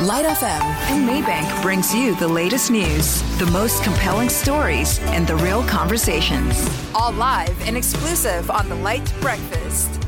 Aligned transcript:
LITE 0.00 0.24
FM 0.24 0.62
and 0.88 1.06
Maybank 1.06 1.60
brings 1.62 1.94
you 1.94 2.14
the 2.14 2.26
latest 2.26 2.70
news, 2.70 3.20
the 3.38 3.44
most 3.52 3.84
compelling 3.84 4.30
stories, 4.30 4.98
and 5.00 5.26
the 5.26 5.36
real 5.36 5.62
conversations. 5.64 6.66
All 6.94 7.12
live 7.12 7.54
and 7.68 7.76
exclusive 7.76 8.50
on 8.50 8.70
the 8.70 8.76
LITE 8.76 9.12
Breakfast. 9.20 10.00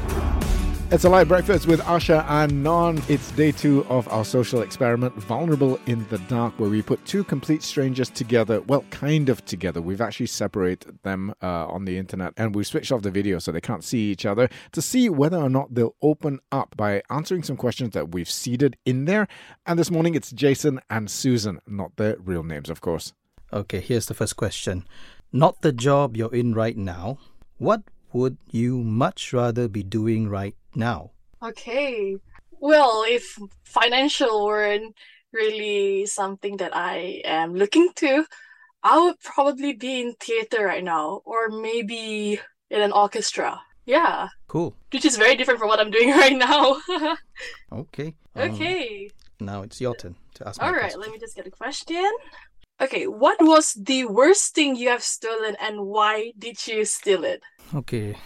It's 0.93 1.05
a 1.05 1.09
live 1.09 1.29
breakfast 1.29 1.67
with 1.67 1.81
Asha 1.81 2.23
and 2.29 2.62
Non. 2.62 3.03
It's 3.09 3.31
day 3.33 3.51
two 3.51 3.83
of 3.89 4.07
our 4.09 4.27
social 4.27 4.61
experiment, 4.61 5.15
Vulnerable 5.15 5.80
in 5.87 6.07
the 6.11 6.19
Dark, 6.19 6.53
where 6.61 6.69
we 6.69 6.83
put 6.83 7.03
two 7.07 7.25
complete 7.25 7.62
strangers 7.62 8.11
together. 8.11 8.61
Well, 8.61 8.84
kind 8.91 9.30
of 9.30 9.43
together. 9.47 9.80
We've 9.80 10.02
actually 10.02 10.27
separated 10.27 10.98
them 11.02 11.33
uh, 11.43 11.66
on 11.66 11.87
the 11.87 11.97
internet 11.97 12.34
and 12.37 12.55
we 12.55 12.62
switched 12.62 12.93
off 12.93 13.01
the 13.01 13.11
video 13.11 13.39
so 13.39 13.51
they 13.51 13.61
can't 13.62 13.83
see 13.83 14.11
each 14.11 14.27
other 14.27 14.51
to 14.73 14.83
see 14.83 15.09
whether 15.09 15.39
or 15.39 15.48
not 15.48 15.73
they'll 15.75 15.97
open 16.02 16.41
up 16.52 16.77
by 16.77 17.02
answering 17.09 17.43
some 17.43 17.56
questions 17.56 17.95
that 17.95 18.12
we've 18.12 18.30
seeded 18.30 18.77
in 18.84 19.06
there. 19.06 19.29
And 19.65 19.79
this 19.79 19.91
morning 19.91 20.15
it's 20.15 20.30
Jason 20.30 20.79
and 20.91 21.11
Susan, 21.11 21.62
not 21.66 21.97
their 21.97 22.19
real 22.19 22.43
names, 22.43 22.69
of 22.69 22.83
course. 22.83 23.15
Okay, 23.51 23.80
here's 23.80 24.06
the 24.06 24.15
first 24.15 24.37
question. 24.37 24.84
Not 25.33 25.62
the 25.62 25.73
job 25.73 26.19
you're 26.19 26.34
in 26.34 26.52
right 26.52 26.77
now. 26.77 27.16
What 27.56 27.83
would 28.12 28.39
you 28.51 28.83
much 28.83 29.33
rather 29.33 29.69
be 29.69 29.83
doing 29.83 30.29
right 30.29 30.55
now? 30.75 31.11
Okay. 31.43 32.16
Well, 32.61 33.05
if 33.07 33.39
financial 33.65 34.45
weren't 34.47 34.95
really 35.33 36.07
something 36.07 36.59
that 36.59 36.77
I 36.77 37.23
am 37.25 37.55
looking 37.55 37.91
to, 37.97 38.25
I 38.83 38.98
would 39.01 39.20
probably 39.20 39.73
be 39.73 40.01
in 40.01 40.15
theater 40.20 40.67
right 40.67 40.84
now, 40.84 41.23
or 41.25 41.48
maybe 41.48 42.41
in 42.70 42.80
an 42.80 42.93
orchestra. 42.93 43.61
Yeah. 43.84 44.29
Cool. 44.47 44.77
Which 44.92 45.05
is 45.05 45.17
very 45.17 45.37
different 45.37 45.59
from 45.59 45.69
what 45.69 45.81
I'm 45.81 45.91
doing 45.91 46.11
right 46.23 46.37
now. 46.37 46.77
okay. 47.73 48.15
Um, 48.37 48.53
okay. 48.53 49.11
Now 49.41 49.62
it's 49.62 49.81
your 49.81 49.97
turn 49.97 50.17
to 50.34 50.48
ask. 50.48 50.62
All 50.62 50.73
right. 50.73 50.97
Let 50.97 51.11
me 51.11 51.19
just 51.19 51.34
get 51.34 51.47
a 51.47 51.51
question. 51.51 52.11
Okay. 52.81 53.06
What 53.06 53.39
was 53.41 53.75
the 53.75 54.06
worst 54.06 54.55
thing 54.55 54.77
you 54.77 54.89
have 54.89 55.03
stolen, 55.03 55.56
and 55.61 55.87
why 55.87 56.33
did 56.39 56.67
you 56.67 56.84
steal 56.84 57.25
it? 57.25 57.42
Okay. 57.75 58.17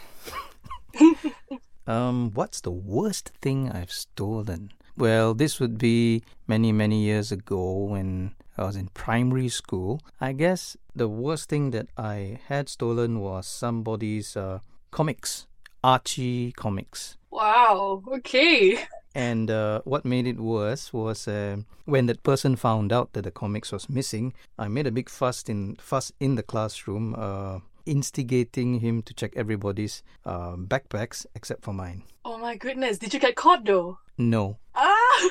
um, 1.87 2.31
what's 2.35 2.61
the 2.61 2.71
worst 2.71 3.33
thing 3.41 3.71
I've 3.71 3.93
stolen? 3.93 4.73
Well, 4.97 5.35
this 5.35 5.61
would 5.61 5.77
be 5.77 6.23
many, 6.47 6.73
many 6.73 7.03
years 7.03 7.31
ago 7.31 7.85
when 7.85 8.35
I 8.57 8.65
was 8.65 8.77
in 8.77 8.89
primary 8.89 9.51
school. 9.51 10.01
I 10.21 10.33
guess 10.33 10.77
the 10.95 11.09
worst 11.09 11.51
thing 11.51 11.71
that 11.73 11.89
I 11.99 12.41
had 12.49 12.71
stolen 12.71 13.21
was 13.21 13.47
somebody's 13.47 14.37
uh, 14.37 14.61
comics, 14.91 15.47
Archie 15.85 16.53
comics. 16.53 17.19
Wow, 17.31 18.03
okay. 18.15 18.79
And 19.17 19.51
uh, 19.51 19.81
what 19.85 20.05
made 20.05 20.27
it 20.27 20.39
worse 20.39 20.93
was 20.93 21.27
uh, 21.27 21.57
when 21.87 22.05
that 22.05 22.23
person 22.23 22.55
found 22.55 22.93
out 22.93 23.15
that 23.15 23.23
the 23.23 23.31
comics 23.31 23.73
was 23.73 23.89
missing. 23.89 24.35
I 24.59 24.69
made 24.69 24.87
a 24.87 24.91
big 24.91 25.09
fuss 25.09 25.43
in 25.45 25.77
fuss 25.77 26.13
in 26.21 26.35
the 26.35 26.43
classroom. 26.43 27.15
Uh, 27.17 27.61
instigating 27.87 28.81
him 28.81 29.01
to 29.01 29.15
check 29.15 29.33
everybody's 29.35 30.03
uh, 30.27 30.57
backpacks 30.57 31.25
except 31.35 31.63
for 31.63 31.73
mine. 31.73 32.03
Oh 32.27 32.37
my 32.37 32.57
goodness! 32.57 32.99
Did 32.99 33.15
you 33.15 33.21
get 33.21 33.37
caught 33.37 33.65
though? 33.65 33.99
No. 34.19 34.59
Ah! 34.75 35.31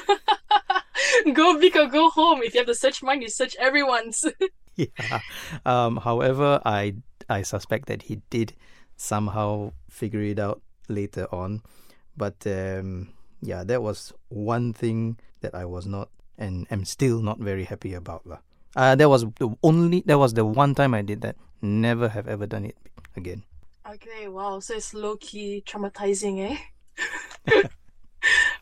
go 1.33 1.59
big 1.59 1.78
or 1.78 1.86
go 1.86 2.09
home. 2.09 2.41
If 2.41 2.56
you 2.56 2.61
have 2.61 2.67
to 2.67 2.73
search 2.73 3.03
mine, 3.03 3.22
you 3.22 3.30
search 3.30 3.56
everyone's. 3.59 4.25
yeah. 4.75 5.19
Um, 5.63 5.97
however, 5.97 6.59
I 6.66 6.95
I 7.30 7.44
suspect 7.44 7.88
that 7.89 8.03
he 8.03 8.22
did 8.31 8.53
somehow 8.97 9.73
figure 9.91 10.22
it 10.22 10.39
out 10.39 10.61
later 10.89 11.28
on, 11.31 11.61
but 12.17 12.47
um, 12.47 13.09
yeah, 13.45 13.63
that 13.63 13.81
was 13.81 14.11
one 14.29 14.73
thing 14.73 15.17
that 15.41 15.53
I 15.53 15.65
was 15.65 15.85
not 15.85 16.09
and 16.38 16.67
am 16.71 16.83
still 16.83 17.21
not 17.21 17.39
very 17.39 17.63
happy 17.63 17.93
about. 17.93 18.25
Uh, 18.75 18.95
that 18.95 19.07
was 19.07 19.23
the 19.39 19.55
only 19.63 20.03
that 20.05 20.19
was 20.19 20.33
the 20.33 20.43
one 20.43 20.75
time 20.75 20.93
I 20.93 21.01
did 21.01 21.21
that. 21.21 21.38
Never 21.61 22.09
have 22.09 22.28
ever 22.28 22.45
done 22.45 22.66
it 22.66 22.75
again. 23.16 23.44
Okay, 23.88 24.28
wow. 24.28 24.59
So 24.59 24.73
it's 24.75 24.94
low 24.94 25.16
key 25.16 25.63
traumatizing, 25.66 26.41
eh? 26.41 26.57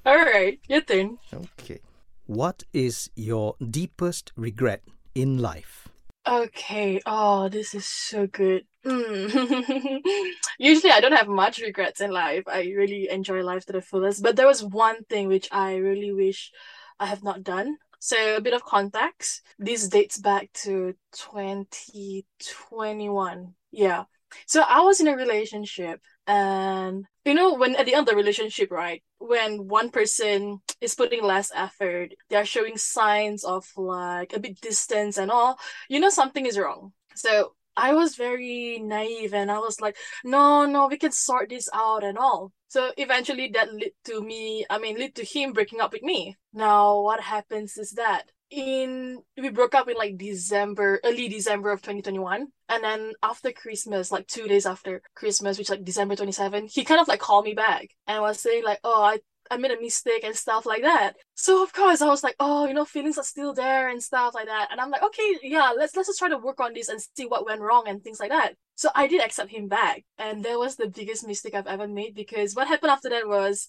All 0.05 0.17
right, 0.17 0.59
your 0.67 0.81
turn. 0.81 1.17
Okay. 1.33 1.79
What 2.25 2.63
is 2.73 3.09
your 3.15 3.55
deepest 3.59 4.31
regret 4.35 4.83
in 5.15 5.39
life? 5.39 5.82
Okay. 6.25 7.01
Oh, 7.06 7.50
this 7.50 7.75
is 7.75 7.85
so 7.85 8.28
good. 8.28 8.66
Mm. 8.85 10.00
Usually, 10.57 10.91
I 10.91 11.01
don't 11.01 11.11
have 11.11 11.28
much 11.28 11.59
regrets 11.59 12.00
in 12.00 12.11
life. 12.11 12.44
I 12.47 12.72
really 12.78 13.09
enjoy 13.09 13.44
life 13.44 13.66
to 13.66 13.73
the 13.73 13.81
fullest. 13.81 14.23
But 14.23 14.38
there 14.38 14.47
was 14.47 14.63
one 14.63 15.03
thing 15.06 15.28
which 15.28 15.50
I 15.51 15.75
really 15.75 16.13
wish 16.13 16.51
I 17.00 17.07
have 17.07 17.23
not 17.23 17.44
done. 17.44 17.78
So, 18.00 18.38
a 18.38 18.41
bit 18.41 18.53
of 18.53 18.63
context. 18.63 19.41
This 19.59 19.89
dates 19.89 20.17
back 20.17 20.50
to 20.63 20.94
2021. 21.12 23.53
Yeah. 23.72 24.06
So, 24.45 24.62
I 24.62 24.79
was 24.81 25.01
in 25.01 25.07
a 25.07 25.16
relationship, 25.17 26.00
and 26.25 27.06
you 27.25 27.33
know, 27.33 27.56
when 27.56 27.75
at 27.75 27.85
the 27.85 27.95
end 27.95 28.07
of 28.07 28.12
the 28.12 28.16
relationship, 28.16 28.72
right, 28.72 29.03
when 29.28 29.67
one 29.67 29.89
person 29.89 30.59
is 30.81 30.95
putting 30.95 31.23
less 31.23 31.51
effort, 31.56 32.13
they 32.29 32.35
are 32.35 32.45
showing 32.45 32.78
signs 32.78 33.44
of 33.44 33.66
like 33.78 34.34
a 34.34 34.39
bit 34.39 34.59
distance 34.61 35.17
and 35.17 35.31
all, 35.31 35.57
you 35.89 36.00
know, 36.00 36.09
something 36.09 36.45
is 36.45 36.57
wrong. 36.57 36.94
So, 37.16 37.53
I 37.75 37.94
was 37.94 38.16
very 38.16 38.79
naive 38.79 39.33
and 39.33 39.50
I 39.50 39.57
was 39.57 39.81
like, 39.81 39.97
no, 40.23 40.66
no, 40.66 40.88
we 40.88 40.97
can 40.97 41.12
sort 41.12 41.50
this 41.50 41.67
out 41.73 42.03
and 42.03 42.17
all. 42.19 42.51
So 42.67 42.91
eventually 42.97 43.50
that 43.53 43.73
led 43.73 43.91
to 44.06 44.22
me, 44.22 44.66
I 44.69 44.78
mean, 44.78 45.00
led 45.00 45.16
to 45.16 45.25
him 45.25 45.53
breaking 45.53 45.81
up 45.81 45.94
with 45.94 46.03
me. 46.03 46.35
Now, 46.53 47.01
what 47.01 47.19
happens 47.19 47.78
is 47.78 47.91
that 47.91 48.29
in 48.53 49.21
we 49.37 49.49
broke 49.49 49.73
up 49.75 49.89
in 49.89 49.97
like 49.97 50.17
December, 50.17 50.99
early 51.03 51.27
December 51.27 51.71
of 51.71 51.81
2021. 51.81 52.47
And 52.69 52.83
then 52.83 53.13
after 53.23 53.51
Christmas, 53.51 54.11
like 54.11 54.27
two 54.27 54.47
days 54.47 54.65
after 54.65 55.01
Christmas, 55.15 55.57
which 55.57 55.69
like 55.69 55.83
December 55.83 56.15
27, 56.15 56.67
he 56.71 56.83
kind 56.83 57.01
of 57.01 57.07
like 57.07 57.19
called 57.19 57.45
me 57.45 57.53
back 57.53 57.87
and 58.07 58.21
was 58.21 58.39
saying 58.39 58.63
like, 58.63 58.79
oh, 58.83 59.01
I 59.01 59.19
I 59.51 59.57
made 59.57 59.71
a 59.71 59.81
mistake 59.81 60.23
and 60.23 60.35
stuff 60.35 60.65
like 60.65 60.83
that. 60.83 61.13
So 61.35 61.63
of 61.63 61.73
course 61.73 62.01
I 62.01 62.07
was 62.07 62.23
like, 62.23 62.35
oh, 62.39 62.67
you 62.67 62.73
know, 62.73 62.85
feelings 62.85 63.17
are 63.17 63.23
still 63.23 63.53
there 63.53 63.89
and 63.89 64.01
stuff 64.01 64.33
like 64.33 64.47
that. 64.47 64.69
And 64.71 64.79
I'm 64.79 64.89
like, 64.89 65.03
okay, 65.03 65.37
yeah, 65.43 65.73
let's 65.77 65.95
let's 65.95 66.07
just 66.09 66.19
try 66.19 66.29
to 66.29 66.37
work 66.37 66.59
on 66.59 66.73
this 66.73 66.89
and 66.89 67.01
see 67.15 67.25
what 67.25 67.45
went 67.45 67.61
wrong 67.61 67.87
and 67.87 68.03
things 68.03 68.19
like 68.19 68.29
that. 68.29 68.53
So 68.75 68.89
I 68.95 69.07
did 69.07 69.21
accept 69.21 69.51
him 69.51 69.67
back. 69.67 70.03
And 70.17 70.43
that 70.45 70.57
was 70.57 70.75
the 70.75 70.87
biggest 70.87 71.27
mistake 71.27 71.55
I've 71.55 71.67
ever 71.67 71.87
made 71.87 72.15
because 72.15 72.55
what 72.55 72.67
happened 72.67 72.91
after 72.91 73.09
that 73.09 73.27
was 73.27 73.67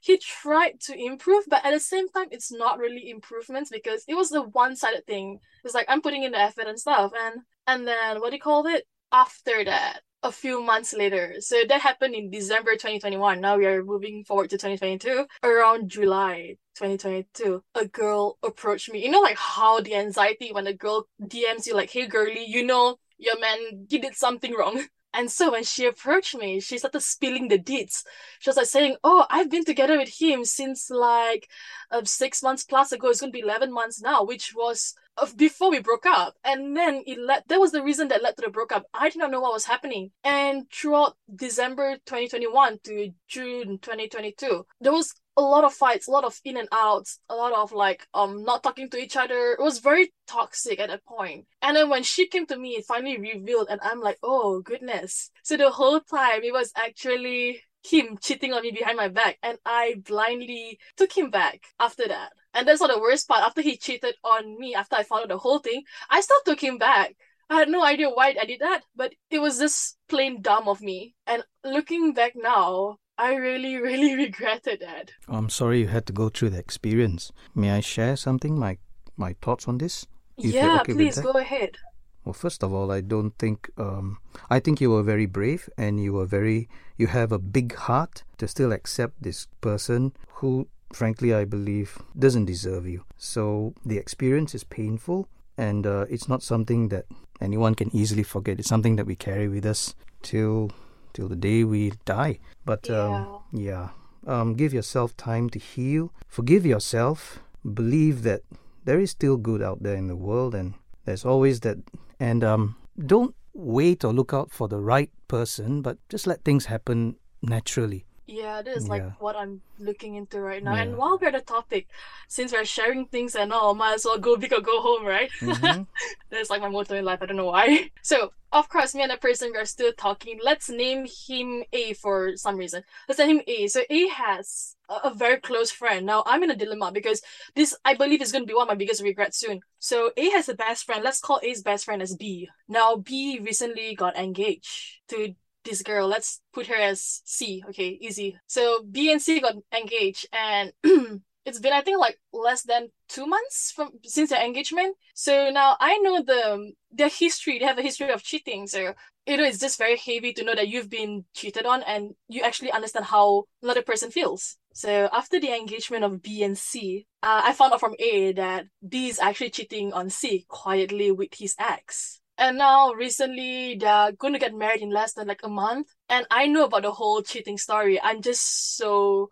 he 0.00 0.18
tried 0.18 0.80
to 0.80 0.98
improve, 0.98 1.44
but 1.48 1.64
at 1.64 1.72
the 1.72 1.80
same 1.80 2.08
time, 2.08 2.28
it's 2.30 2.50
not 2.50 2.78
really 2.78 3.10
improvements 3.10 3.70
because 3.70 4.04
it 4.08 4.14
was 4.14 4.30
the 4.30 4.42
one-sided 4.42 5.06
thing. 5.06 5.40
It's 5.64 5.74
like 5.74 5.86
I'm 5.88 6.02
putting 6.02 6.22
in 6.22 6.32
the 6.32 6.40
effort 6.40 6.66
and 6.66 6.78
stuff, 6.78 7.12
and 7.18 7.42
and 7.66 7.86
then 7.86 8.20
what 8.20 8.30
do 8.30 8.36
you 8.36 8.42
call 8.42 8.66
it? 8.66 8.86
After 9.12 9.64
that, 9.64 10.00
a 10.22 10.32
few 10.32 10.62
months 10.62 10.92
later. 10.92 11.36
So 11.40 11.62
that 11.68 11.80
happened 11.80 12.14
in 12.14 12.30
December 12.30 12.72
2021. 12.72 13.40
Now 13.40 13.56
we 13.56 13.66
are 13.66 13.84
moving 13.84 14.24
forward 14.24 14.50
to 14.50 14.56
2022. 14.56 15.26
Around 15.42 15.88
July 15.88 16.56
2022, 16.76 17.62
a 17.74 17.86
girl 17.86 18.38
approached 18.42 18.92
me. 18.92 19.04
You 19.04 19.10
know, 19.10 19.20
like 19.20 19.38
how 19.38 19.80
the 19.80 19.94
anxiety 19.94 20.52
when 20.52 20.66
a 20.66 20.74
girl 20.74 21.08
DMs 21.22 21.66
you, 21.66 21.74
like, 21.74 21.90
hey, 21.90 22.06
girly, 22.06 22.44
you 22.44 22.64
know, 22.64 22.96
your 23.18 23.38
man, 23.38 23.86
he 23.88 23.98
did 23.98 24.14
something 24.14 24.54
wrong. 24.54 24.84
And 25.12 25.30
so 25.30 25.52
when 25.52 25.64
she 25.64 25.86
approached 25.86 26.36
me, 26.36 26.60
she 26.60 26.78
started 26.78 27.00
spilling 27.00 27.48
the 27.48 27.58
deeds. 27.58 28.04
She 28.38 28.48
was 28.50 28.56
like 28.56 28.66
saying, 28.66 28.96
"Oh, 29.02 29.26
I've 29.28 29.50
been 29.50 29.64
together 29.64 29.98
with 29.98 30.20
him 30.20 30.44
since 30.44 30.88
like 30.90 31.48
uh, 31.90 32.04
six 32.04 32.42
months 32.42 32.64
plus 32.64 32.92
ago. 32.92 33.08
It's 33.08 33.20
gonna 33.20 33.32
be 33.32 33.40
eleven 33.40 33.72
months 33.72 34.00
now, 34.00 34.22
which 34.24 34.54
was 34.54 34.94
before 35.36 35.70
we 35.70 35.80
broke 35.80 36.06
up. 36.06 36.36
And 36.44 36.76
then 36.76 37.02
it 37.06 37.18
led 37.18 37.44
that 37.48 37.60
was 37.60 37.72
the 37.72 37.82
reason 37.82 38.08
that 38.08 38.22
led 38.22 38.36
to 38.36 38.42
the 38.42 38.50
breakup. 38.50 38.84
I 38.94 39.08
did 39.08 39.18
not 39.18 39.30
know 39.30 39.40
what 39.40 39.52
was 39.52 39.64
happening. 39.64 40.10
And 40.24 40.70
throughout 40.70 41.16
december 41.34 41.96
2021 42.06 42.78
to 42.84 43.10
june 43.28 43.78
2022 43.78 44.66
there 44.80 44.92
was 44.92 45.14
a 45.36 45.40
lot 45.40 45.64
of 45.64 45.72
fights 45.72 46.08
a 46.08 46.10
lot 46.10 46.24
of 46.24 46.38
in 46.44 46.56
and 46.56 46.68
outs 46.72 47.20
a 47.28 47.34
lot 47.34 47.52
of 47.52 47.72
like 47.72 48.06
um 48.14 48.42
not 48.44 48.62
talking 48.62 48.90
to 48.90 48.98
each 48.98 49.16
other. 49.16 49.52
It 49.52 49.62
was 49.62 49.78
very 49.78 50.12
toxic 50.26 50.80
at 50.80 50.88
that 50.88 51.04
point. 51.04 51.46
And 51.62 51.76
then 51.76 51.88
when 51.88 52.02
she 52.02 52.26
came 52.26 52.46
to 52.46 52.58
me 52.58 52.70
it 52.70 52.84
finally 52.84 53.18
revealed 53.18 53.68
and 53.70 53.80
i'm 53.82 54.00
like 54.00 54.18
oh 54.22 54.60
goodness. 54.60 55.30
So 55.42 55.56
the 55.56 55.70
whole 55.70 56.00
time 56.00 56.42
it 56.42 56.52
was 56.52 56.72
actually 56.76 57.62
him 57.82 58.18
cheating 58.20 58.52
on 58.52 58.62
me 58.62 58.70
behind 58.70 58.96
my 58.96 59.08
back 59.08 59.38
and 59.42 59.58
i 59.64 59.94
blindly 60.06 60.78
took 60.96 61.16
him 61.16 61.30
back 61.30 61.62
after 61.78 62.06
that 62.06 62.30
and 62.54 62.66
that's 62.66 62.80
not 62.80 62.90
the 62.90 63.00
worst 63.00 63.28
part. 63.28 63.44
After 63.44 63.62
he 63.62 63.76
cheated 63.76 64.14
on 64.24 64.58
me, 64.58 64.74
after 64.74 64.96
I 64.96 65.02
found 65.02 65.22
out 65.22 65.28
the 65.28 65.38
whole 65.38 65.58
thing, 65.58 65.84
I 66.08 66.20
still 66.20 66.40
took 66.44 66.62
him 66.62 66.78
back. 66.78 67.14
I 67.48 67.58
had 67.58 67.68
no 67.68 67.84
idea 67.84 68.08
why 68.08 68.34
I 68.40 68.44
did 68.44 68.60
that, 68.60 68.82
but 68.94 69.12
it 69.30 69.40
was 69.40 69.58
just 69.58 69.96
plain 70.08 70.40
dumb 70.40 70.68
of 70.68 70.80
me. 70.80 71.14
And 71.26 71.42
looking 71.64 72.12
back 72.12 72.32
now, 72.36 72.98
I 73.18 73.34
really, 73.34 73.76
really 73.82 74.14
regretted 74.14 74.80
that. 74.80 75.12
I'm 75.28 75.50
sorry 75.50 75.80
you 75.80 75.88
had 75.88 76.06
to 76.06 76.12
go 76.12 76.28
through 76.28 76.50
the 76.50 76.58
experience. 76.58 77.32
May 77.54 77.70
I 77.70 77.80
share 77.80 78.16
something, 78.16 78.58
my 78.58 78.78
my 79.16 79.34
thoughts 79.42 79.68
on 79.68 79.78
this? 79.78 80.06
If 80.38 80.54
yeah, 80.54 80.80
okay 80.80 80.94
please 80.94 81.18
go 81.18 81.32
ahead. 81.32 81.76
Well, 82.24 82.32
first 82.34 82.62
of 82.62 82.72
all, 82.72 82.92
I 82.92 83.00
don't 83.00 83.36
think 83.38 83.70
um, 83.78 84.18
I 84.48 84.60
think 84.60 84.80
you 84.80 84.90
were 84.90 85.02
very 85.02 85.26
brave 85.26 85.68
and 85.76 86.00
you 86.00 86.12
were 86.12 86.26
very 86.26 86.68
you 87.00 87.06
have 87.08 87.32
a 87.32 87.38
big 87.38 87.74
heart 87.74 88.22
to 88.38 88.46
still 88.46 88.72
accept 88.72 89.22
this 89.22 89.48
person 89.60 90.12
who 90.38 90.68
frankly, 90.92 91.32
I 91.34 91.44
believe 91.44 91.98
doesn't 92.18 92.46
deserve 92.46 92.86
you. 92.86 93.04
So 93.16 93.74
the 93.84 93.98
experience 93.98 94.54
is 94.54 94.64
painful, 94.64 95.28
and 95.56 95.86
uh, 95.86 96.06
it's 96.10 96.28
not 96.28 96.42
something 96.42 96.88
that 96.88 97.06
anyone 97.40 97.74
can 97.74 97.94
easily 97.94 98.22
forget. 98.22 98.58
It's 98.58 98.68
something 98.68 98.96
that 98.96 99.06
we 99.06 99.16
carry 99.16 99.48
with 99.48 99.64
us 99.64 99.94
till 100.22 100.70
till 101.12 101.28
the 101.28 101.36
day 101.36 101.64
we 101.64 101.92
die. 102.04 102.38
But 102.64 102.88
um, 102.90 103.40
yeah, 103.52 103.90
um, 104.26 104.54
give 104.54 104.72
yourself 104.74 105.16
time 105.16 105.50
to 105.50 105.58
heal. 105.58 106.12
Forgive 106.28 106.66
yourself. 106.66 107.40
Believe 107.62 108.22
that 108.22 108.42
there 108.84 109.00
is 109.00 109.10
still 109.10 109.36
good 109.36 109.62
out 109.62 109.82
there 109.82 109.96
in 109.96 110.08
the 110.08 110.16
world, 110.16 110.54
and 110.54 110.74
there's 111.04 111.24
always 111.24 111.60
that. 111.60 111.78
And 112.18 112.44
um, 112.44 112.76
don't 112.98 113.34
wait 113.52 114.04
or 114.04 114.12
look 114.12 114.32
out 114.32 114.50
for 114.52 114.68
the 114.68 114.80
right 114.80 115.10
person, 115.28 115.82
but 115.82 115.98
just 116.08 116.26
let 116.26 116.44
things 116.44 116.66
happen 116.66 117.16
naturally. 117.42 118.06
Yeah, 118.26 118.62
that 118.62 118.76
is 118.76 118.88
like 118.88 119.02
Yeah. 119.02 119.12
what 119.18 119.34
I'm 119.34 119.60
looking 119.80 120.14
into 120.14 120.40
right 120.40 120.62
now. 120.62 120.74
Yeah. 120.74 120.82
And 120.82 120.96
while 120.96 121.18
we're 121.20 121.28
at 121.28 121.32
the 121.34 121.40
topic, 121.40 121.88
since 122.28 122.52
we're 122.52 122.64
sharing 122.64 123.06
things 123.06 123.34
and 123.34 123.52
all, 123.52 123.74
might 123.74 123.94
as 123.94 124.04
well 124.04 124.18
go 124.18 124.36
big 124.36 124.52
or 124.52 124.60
go 124.60 124.80
home, 124.80 125.04
right? 125.04 125.30
Mhm. 125.40 125.86
That's 126.30 126.48
like 126.48 126.60
my 126.62 126.68
motto 126.68 126.94
in 126.94 127.04
life. 127.04 127.18
I 127.22 127.26
don't 127.26 127.36
know 127.36 127.46
why. 127.46 127.90
So, 128.02 128.32
of 128.52 128.68
course, 128.68 128.94
me 128.94 129.02
and 129.02 129.10
a 129.10 129.16
person 129.16 129.50
we 129.52 129.58
are 129.58 129.64
still 129.64 129.92
talking. 129.92 130.38
Let's 130.42 130.68
name 130.70 131.06
him 131.26 131.64
A 131.72 131.92
for 131.94 132.36
some 132.36 132.56
reason. 132.56 132.84
Let's 133.08 133.18
name 133.18 133.38
him 133.38 133.42
A. 133.48 133.66
So 133.66 133.82
A 133.90 134.06
has 134.08 134.76
a, 135.04 135.14
very 135.14 135.38
close 135.38 135.70
friend. 135.70 136.06
Now 136.06 136.22
I'm 136.26 136.42
in 136.42 136.50
a 136.50 136.56
dilemma 136.56 136.90
because 136.92 137.22
this, 137.54 137.76
I 137.84 137.94
believe, 137.94 138.22
is 138.22 138.32
going 138.32 138.42
to 138.42 138.48
be 138.48 138.54
one 138.54 138.64
of 138.64 138.68
my 138.68 138.74
biggest 138.74 139.02
regrets 139.02 139.38
soon. 139.38 139.60
So 139.78 140.10
A 140.16 140.30
has 140.30 140.48
a 140.48 140.54
best 140.54 140.84
friend. 140.84 141.02
Let's 141.04 141.20
call 141.20 141.40
A's 141.42 141.62
best 141.62 141.84
friend 141.84 142.02
as 142.02 142.16
B. 142.16 142.48
Now 142.68 142.96
B 142.96 143.40
recently 143.42 143.94
got 143.94 144.16
engaged 144.16 145.00
to 145.08 145.34
this 145.64 145.82
girl. 145.82 146.08
Let's 146.08 146.40
put 146.52 146.66
her 146.68 146.74
as 146.74 147.22
C. 147.24 147.62
Okay, 147.68 147.98
easy. 148.00 148.38
So 148.46 148.82
B 148.90 149.12
and 149.12 149.20
C 149.20 149.40
got 149.40 149.56
engaged, 149.76 150.26
and 150.32 150.72
it's 151.44 151.58
been 151.58 151.72
I 151.72 151.82
think 151.82 151.98
like 151.98 152.18
less 152.32 152.62
than 152.62 152.88
two 153.08 153.26
months 153.26 153.72
from 153.72 153.90
since 154.04 154.30
their 154.30 154.44
engagement. 154.44 154.96
So 155.14 155.50
now 155.50 155.76
I 155.80 155.98
know 155.98 156.22
the 156.22 156.52
um, 156.52 156.72
their 156.90 157.08
history. 157.08 157.58
They 157.58 157.66
have 157.66 157.78
a 157.78 157.82
history 157.82 158.10
of 158.10 158.22
cheating. 158.22 158.66
So 158.66 158.94
you 159.26 159.36
know 159.36 159.44
it's 159.44 159.58
just 159.58 159.78
very 159.78 159.96
heavy 159.96 160.32
to 160.34 160.44
know 160.44 160.54
that 160.54 160.68
you've 160.68 160.90
been 160.90 161.24
cheated 161.34 161.66
on, 161.66 161.82
and 161.82 162.14
you 162.28 162.42
actually 162.42 162.72
understand 162.72 163.06
how 163.06 163.44
another 163.62 163.82
person 163.82 164.10
feels. 164.10 164.56
So 164.72 165.08
after 165.12 165.40
the 165.40 165.54
engagement 165.54 166.04
of 166.04 166.22
B 166.22 166.42
and 166.42 166.56
C, 166.56 167.06
uh, 167.22 167.42
I 167.44 167.52
found 167.52 167.72
out 167.72 167.80
from 167.80 167.94
A 167.98 168.32
that 168.32 168.66
B 168.86 169.08
is 169.08 169.18
actually 169.18 169.50
cheating 169.50 169.92
on 169.92 170.10
C 170.10 170.46
quietly 170.48 171.10
with 171.10 171.34
his 171.34 171.54
ex. 171.58 172.20
And 172.38 172.56
now 172.56 172.92
recently 172.92 173.74
they're 173.74 174.12
going 174.12 174.32
to 174.32 174.38
get 174.38 174.54
married 174.54 174.80
in 174.80 174.90
less 174.90 175.12
than 175.12 175.28
like 175.28 175.40
a 175.44 175.48
month. 175.48 175.88
And 176.08 176.26
I 176.30 176.46
know 176.46 176.64
about 176.64 176.82
the 176.82 176.92
whole 176.92 177.20
cheating 177.22 177.58
story. 177.58 178.00
I'm 178.00 178.22
just 178.22 178.76
so 178.76 179.30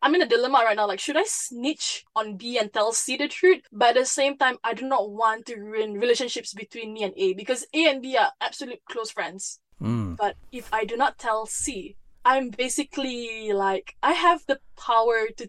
I'm 0.00 0.14
in 0.14 0.22
a 0.22 0.26
dilemma 0.26 0.62
right 0.64 0.76
now. 0.76 0.86
Like, 0.86 1.00
should 1.00 1.16
I 1.16 1.24
snitch 1.24 2.04
on 2.14 2.36
B 2.36 2.58
and 2.58 2.72
tell 2.72 2.92
C 2.92 3.16
the 3.16 3.28
truth? 3.28 3.62
But 3.72 3.90
at 3.90 3.94
the 3.96 4.04
same 4.06 4.36
time, 4.36 4.56
I 4.62 4.74
do 4.74 4.86
not 4.86 5.10
want 5.10 5.46
to 5.46 5.56
ruin 5.56 5.94
relationships 5.94 6.54
between 6.54 6.92
me 6.92 7.02
and 7.02 7.14
A 7.16 7.34
because 7.34 7.66
A 7.74 7.88
and 7.88 8.00
B 8.00 8.16
are 8.16 8.30
absolute 8.40 8.80
close 8.88 9.10
friends. 9.10 9.60
Mm. 9.80 10.16
But 10.16 10.36
if 10.52 10.72
I 10.72 10.84
do 10.84 10.96
not 10.96 11.18
tell 11.18 11.46
C, 11.46 11.96
I'm 12.28 12.50
basically 12.50 13.52
like 13.54 13.96
I 14.02 14.12
have 14.12 14.44
the 14.46 14.60
power 14.76 15.28
to 15.38 15.48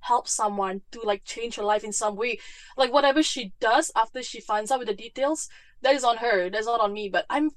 help 0.00 0.26
someone 0.26 0.80
to 0.92 1.00
like 1.02 1.22
change 1.24 1.56
her 1.56 1.62
life 1.62 1.84
in 1.84 1.92
some 1.92 2.16
way. 2.16 2.38
Like 2.78 2.92
whatever 2.92 3.22
she 3.22 3.52
does 3.60 3.92
after 3.94 4.22
she 4.22 4.40
finds 4.40 4.70
out 4.70 4.78
with 4.78 4.88
the 4.88 4.94
details, 4.94 5.50
that 5.82 5.94
is 5.94 6.02
on 6.02 6.16
her. 6.24 6.48
That's 6.48 6.64
not 6.66 6.80
on 6.80 6.94
me. 6.94 7.10
But 7.10 7.26
I'm 7.28 7.50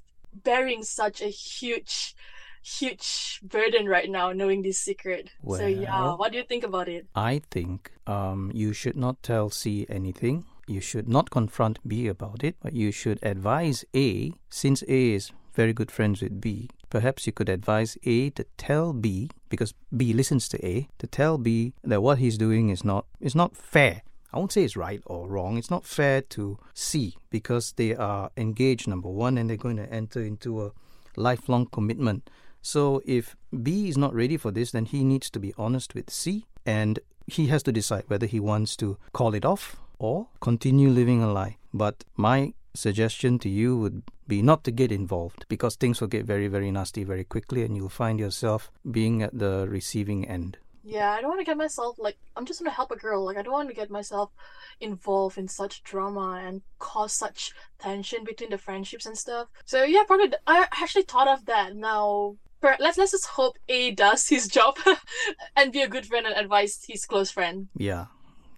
bearing 0.44 0.82
such 0.82 1.22
a 1.22 1.32
huge, 1.32 2.14
huge 2.62 3.40
burden 3.42 3.88
right 3.88 4.10
now 4.10 4.32
knowing 4.32 4.60
this 4.60 4.78
secret. 4.78 5.30
so 5.48 5.64
yeah, 5.66 6.12
what 6.16 6.32
do 6.32 6.36
you 6.36 6.44
think 6.44 6.62
about 6.62 6.88
it? 6.88 7.06
I 7.14 7.40
think 7.50 7.90
um, 8.06 8.52
you 8.52 8.74
should 8.74 8.96
not 8.96 9.22
tell 9.22 9.48
C 9.48 9.86
anything. 9.88 10.44
You 10.66 10.82
should 10.82 11.08
not 11.08 11.30
confront 11.30 11.80
B 11.88 12.06
about 12.06 12.44
it, 12.44 12.56
but 12.60 12.74
you 12.74 12.92
should 12.92 13.18
advise 13.22 13.86
A, 13.96 14.32
since 14.50 14.82
A 14.82 15.12
is 15.16 15.32
very 15.54 15.72
good 15.72 15.90
friends 15.90 16.20
with 16.20 16.42
B. 16.42 16.68
Perhaps 16.90 17.26
you 17.26 17.32
could 17.32 17.48
advise 17.48 17.98
A 18.04 18.30
to 18.30 18.44
tell 18.56 18.92
B, 18.92 19.30
because 19.48 19.74
B 19.94 20.12
listens 20.12 20.48
to 20.48 20.66
A, 20.66 20.88
to 20.98 21.06
tell 21.06 21.38
B 21.38 21.74
that 21.84 22.02
what 22.02 22.18
he's 22.18 22.38
doing 22.38 22.70
is 22.70 22.84
not 22.84 23.06
is 23.20 23.34
not 23.34 23.56
fair. 23.56 24.02
I 24.32 24.38
won't 24.38 24.52
say 24.52 24.64
it's 24.64 24.76
right 24.76 25.02
or 25.06 25.28
wrong. 25.28 25.56
It's 25.56 25.70
not 25.70 25.86
fair 25.86 26.20
to 26.36 26.58
C 26.74 27.16
because 27.30 27.72
they 27.72 27.94
are 27.94 28.30
engaged, 28.36 28.86
number 28.86 29.08
one, 29.08 29.38
and 29.38 29.48
they're 29.48 29.56
going 29.56 29.76
to 29.76 29.90
enter 29.92 30.20
into 30.20 30.66
a 30.66 30.72
lifelong 31.16 31.66
commitment. 31.66 32.28
So 32.60 33.00
if 33.06 33.36
B 33.62 33.88
is 33.88 33.96
not 33.96 34.14
ready 34.14 34.36
for 34.36 34.50
this, 34.50 34.72
then 34.72 34.84
he 34.84 35.04
needs 35.04 35.30
to 35.30 35.40
be 35.40 35.54
honest 35.56 35.94
with 35.94 36.10
C 36.10 36.46
and 36.66 36.98
he 37.26 37.46
has 37.46 37.62
to 37.64 37.72
decide 37.72 38.04
whether 38.08 38.26
he 38.26 38.40
wants 38.40 38.76
to 38.76 38.98
call 39.12 39.34
it 39.34 39.44
off 39.44 39.76
or 39.98 40.28
continue 40.40 40.90
living 40.90 41.22
a 41.22 41.32
lie. 41.32 41.56
But 41.72 42.04
my 42.16 42.52
suggestion 42.74 43.38
to 43.40 43.48
you 43.48 43.76
would 43.76 44.02
be 44.26 44.42
not 44.42 44.64
to 44.64 44.70
get 44.70 44.92
involved 44.92 45.46
because 45.48 45.76
things 45.76 46.00
will 46.00 46.08
get 46.08 46.24
very, 46.24 46.48
very 46.48 46.70
nasty 46.70 47.04
very 47.04 47.24
quickly 47.24 47.62
and 47.62 47.76
you'll 47.76 47.88
find 47.88 48.18
yourself 48.20 48.70
being 48.90 49.22
at 49.22 49.38
the 49.38 49.66
receiving 49.68 50.26
end. 50.26 50.58
Yeah, 50.84 51.10
I 51.10 51.20
don't 51.20 51.28
want 51.28 51.40
to 51.40 51.44
get 51.44 51.58
myself 51.58 51.96
like 51.98 52.16
I'm 52.34 52.46
just 52.46 52.60
gonna 52.60 52.70
help 52.70 52.90
a 52.90 52.96
girl. 52.96 53.22
Like 53.22 53.36
I 53.36 53.42
don't 53.42 53.52
want 53.52 53.68
to 53.68 53.74
get 53.74 53.90
myself 53.90 54.30
involved 54.80 55.36
in 55.36 55.46
such 55.46 55.82
drama 55.82 56.40
and 56.42 56.62
cause 56.78 57.12
such 57.12 57.52
tension 57.78 58.24
between 58.24 58.50
the 58.50 58.58
friendships 58.58 59.04
and 59.04 59.18
stuff. 59.18 59.48
So 59.66 59.82
yeah, 59.82 60.04
probably 60.06 60.32
I 60.46 60.66
actually 60.80 61.02
thought 61.02 61.28
of 61.28 61.44
that. 61.44 61.76
Now 61.76 62.36
let's 62.62 62.96
let's 62.96 63.12
just 63.12 63.26
hope 63.26 63.58
A 63.68 63.90
does 63.90 64.28
his 64.28 64.48
job 64.48 64.78
and 65.56 65.72
be 65.72 65.82
a 65.82 65.88
good 65.88 66.06
friend 66.06 66.26
and 66.26 66.34
advise 66.34 66.82
his 66.88 67.04
close 67.04 67.30
friend. 67.30 67.68
Yeah. 67.76 68.06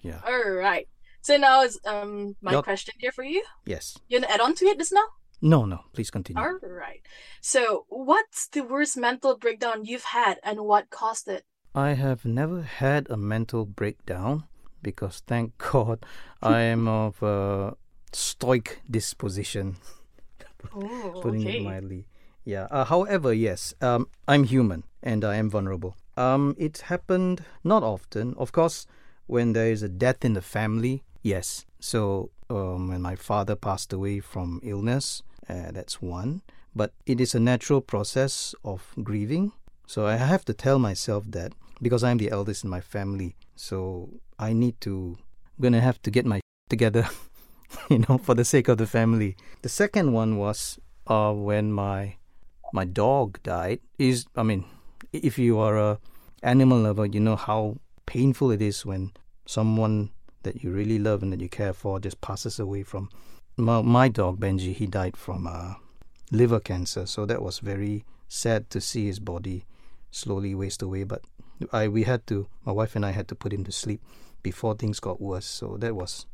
Yeah. 0.03 0.21
All 0.27 0.51
right. 0.51 0.89
So 1.23 1.37
now 1.37 1.63
is 1.63 1.79
um 1.85 2.37
my 2.41 2.53
Yup. 2.53 2.65
question 2.65 2.95
here 2.99 3.13
for 3.13 3.25
you. 3.25 3.43
Yes. 3.67 3.99
You 4.09 4.19
wanna 4.19 4.33
add 4.33 4.41
on 4.41 4.55
to 4.57 4.67
it 4.67 4.79
this 4.79 4.93
now? 4.93 5.05
No, 5.43 5.65
no. 5.65 5.81
Please 5.93 6.11
continue. 6.11 6.43
All 6.43 6.59
right. 6.63 7.01
So 7.41 7.87
what's 7.89 8.49
the 8.49 8.63
worst 8.63 8.97
mental 8.97 9.37
breakdown 9.37 9.85
you've 9.85 10.05
had 10.05 10.39
and 10.43 10.61
what 10.61 10.91
caused 10.91 11.29
it? 11.29 11.45
I 11.75 11.91
have 11.93 12.25
never 12.25 12.63
had 12.63 13.09
a 13.11 13.17
mental 13.17 13.65
breakdown 13.65 14.45
because 14.83 15.23
thank 15.27 15.57
God 15.73 16.05
I 16.43 16.61
am 16.63 16.89
of 16.89 17.23
a 17.23 17.77
stoic 18.13 18.81
disposition, 18.91 19.77
Oh, 20.75 21.21
putting 21.23 21.47
okay. 21.47 21.59
it 21.59 21.63
mildly. 21.63 22.07
Yeah. 22.45 22.67
Uh, 22.71 22.85
however, 22.85 23.33
yes, 23.33 23.75
um, 23.81 24.09
I'm 24.27 24.45
human 24.45 24.85
and 25.03 25.25
I 25.25 25.37
am 25.37 25.49
vulnerable. 25.51 25.97
Um, 26.17 26.55
it 26.59 26.79
happened 26.89 27.45
not 27.65 27.83
often. 27.83 28.35
Of 28.37 28.53
course, 28.53 28.87
when 29.27 29.53
there 29.53 29.71
is 29.71 29.83
a 29.83 29.89
death 29.89 30.25
in 30.25 30.35
the 30.35 30.43
family, 30.43 31.03
yes. 31.23 31.67
So 31.81 32.31
um, 32.49 32.89
when 32.89 33.03
my 33.03 33.17
father 33.17 33.57
passed 33.57 33.93
away 33.93 34.21
from 34.21 34.61
illness, 34.62 35.23
uh, 35.49 35.71
that's 35.73 36.03
one. 36.03 36.43
But 36.75 36.93
it 37.07 37.21
is 37.21 37.35
a 37.35 37.41
natural 37.41 37.81
process 37.81 38.55
of 38.65 38.95
grieving. 39.03 39.53
So 39.87 40.07
I 40.07 40.17
have 40.17 40.45
to 40.45 40.55
tell 40.55 40.79
myself 40.79 41.25
that 41.31 41.53
because 41.83 42.05
I'm 42.05 42.19
the 42.19 42.31
eldest 42.31 42.65
in 42.65 42.71
my 42.71 42.81
family. 42.81 43.35
So 43.57 44.09
I 44.39 44.53
need 44.53 44.81
to, 44.83 45.19
I'm 45.59 45.62
gonna 45.62 45.81
have 45.81 46.00
to 46.03 46.11
get 46.11 46.27
my 46.27 46.41
together, 46.69 47.09
you 47.89 48.05
know, 48.09 48.19
for 48.19 48.35
the 48.35 48.45
sake 48.45 48.69
of 48.69 48.79
the 48.79 48.87
family. 48.87 49.37
The 49.62 49.69
second 49.69 50.12
one 50.12 50.37
was 50.37 50.79
uh, 51.07 51.33
when 51.33 51.73
my 51.73 52.17
my 52.73 52.85
dog 52.85 53.43
died. 53.43 53.81
Is 53.99 54.27
I 54.37 54.45
mean, 54.45 54.65
if 55.12 55.39
you 55.39 55.59
are 55.59 55.77
a 55.77 55.99
animal 56.43 56.79
lover, 56.79 57.07
you 57.07 57.21
know 57.21 57.37
how 57.37 57.79
painful 58.07 58.50
it 58.50 58.62
is 58.62 58.87
when 58.87 59.12
someone 59.47 60.11
that 60.42 60.62
you 60.62 60.70
really 60.70 60.99
love 60.99 61.23
and 61.23 61.32
that 61.32 61.40
you 61.40 61.49
care 61.49 61.73
for 61.73 62.00
just 62.00 62.20
passes 62.20 62.59
away 62.59 62.82
from. 62.82 63.11
My, 63.56 63.82
my 63.82 64.09
dog 64.09 64.40
Benji, 64.40 64.75
he 64.75 64.87
died 64.87 65.16
from 65.16 65.47
uh, 65.47 65.75
liver 66.30 66.61
cancer, 66.61 67.06
so 67.06 67.26
that 67.26 67.42
was 67.42 67.59
very 67.59 68.04
sad 68.28 68.70
to 68.70 68.80
see 68.80 69.06
his 69.06 69.18
body 69.18 69.64
slowly 70.11 70.54
waste 70.54 70.82
away. 70.82 71.04
But 71.04 71.23
I 71.73 71.88
we 71.88 72.04
had 72.04 72.26
to, 72.28 72.47
my 72.64 72.73
wife 72.73 72.97
and 72.97 73.04
I 73.04 73.11
had 73.11 73.28
to 73.28 73.35
put 73.35 73.52
him 73.52 73.64
to 73.64 73.73
sleep 73.73 74.00
before 74.42 74.75
things 74.75 75.00
got 75.00 75.20
worse. 75.20 75.47
So 75.47 75.76
that 75.78 75.94
was 75.94 76.26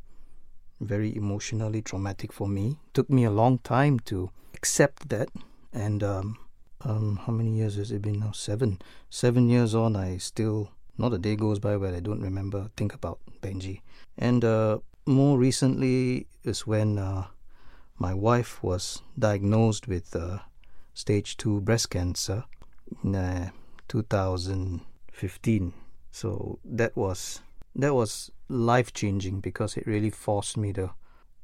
very 0.79 1.15
emotionally 1.15 1.81
traumatic 1.81 2.31
for 2.31 2.47
me. 2.47 2.77
Took 2.93 3.09
me 3.09 3.25
a 3.25 3.31
long 3.31 3.57
time 3.59 3.99
to 4.01 4.29
accept 4.53 5.09
that, 5.09 5.29
and 5.73 6.03
um, 6.03 6.37
um, 6.81 7.19
how 7.25 7.33
many 7.33 7.57
years 7.57 7.75
has 7.75 7.91
it 7.91 8.01
been 8.01 8.19
now? 8.19 8.31
Seven. 8.31 8.79
Seven 9.09 9.49
years 9.49 9.73
on, 9.75 9.95
I 9.95 10.17
still 10.17 10.71
not 10.97 11.13
a 11.13 11.17
day 11.17 11.35
goes 11.35 11.59
by 11.59 11.77
where 11.77 11.93
I 11.93 11.99
don't 11.99 12.21
remember 12.21 12.69
think 12.75 12.93
about 12.93 13.19
Benji. 13.41 13.81
And 14.17 14.43
uh, 14.43 14.79
more 15.05 15.37
recently 15.37 16.27
is 16.43 16.65
when 16.65 16.97
uh, 16.97 17.27
my 17.97 18.13
wife 18.13 18.61
was 18.63 19.01
diagnosed 19.17 19.87
with 19.87 20.15
uh, 20.15 20.39
stage 20.93 21.37
two 21.37 21.61
breast 21.61 21.89
cancer 21.89 22.43
in 23.03 23.15
uh, 23.15 23.49
2015. 23.87 25.73
So 26.11 26.59
that 26.65 26.95
was 26.95 27.41
that 27.75 27.93
was 27.93 28.31
life 28.49 28.91
changing 28.93 29.39
because 29.39 29.77
it 29.77 29.85
really 29.85 30.09
forced 30.09 30.57
me 30.57 30.73
to 30.73 30.91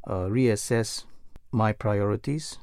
uh, 0.07 0.25
reassess 0.27 1.05
my 1.51 1.71
priorities 1.71 2.57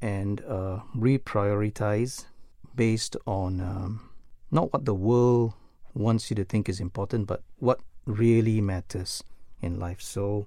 and 0.00 0.40
uh, 0.42 0.80
reprioritize 0.96 2.26
based 2.74 3.16
on 3.26 3.60
um, 3.60 4.10
not 4.50 4.72
what 4.72 4.84
the 4.84 4.94
world 4.94 5.54
wants 5.96 6.30
you 6.30 6.36
to 6.36 6.44
think 6.44 6.68
is 6.68 6.80
important, 6.80 7.26
but 7.26 7.42
what 7.58 7.80
really 8.04 8.60
matters 8.60 9.24
in 9.60 9.80
life. 9.80 10.00
So, 10.00 10.46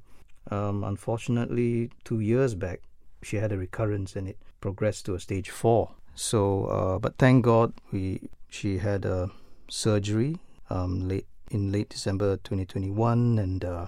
um, 0.52 0.84
unfortunately, 0.84 1.92
two 2.04 2.20
years 2.20 2.56
back, 2.56 2.82
she 3.22 3.38
had 3.38 3.52
a 3.52 3.58
recurrence 3.58 4.16
and 4.16 4.30
it 4.30 4.38
progressed 4.62 5.06
to 5.06 5.16
a 5.16 5.20
stage 5.20 5.50
four. 5.50 5.92
So, 6.16 6.66
uh, 6.66 7.00
but 7.00 7.18
thank 7.18 7.46
God 7.46 7.74
we 7.92 8.30
she 8.50 8.80
had 8.80 9.06
a 9.06 9.30
surgery 9.70 10.38
um, 10.70 11.08
late 11.08 11.28
in 11.52 11.72
late 11.72 11.90
December 11.90 12.38
2021, 12.38 13.40
and 13.40 13.66
uh, 13.66 13.88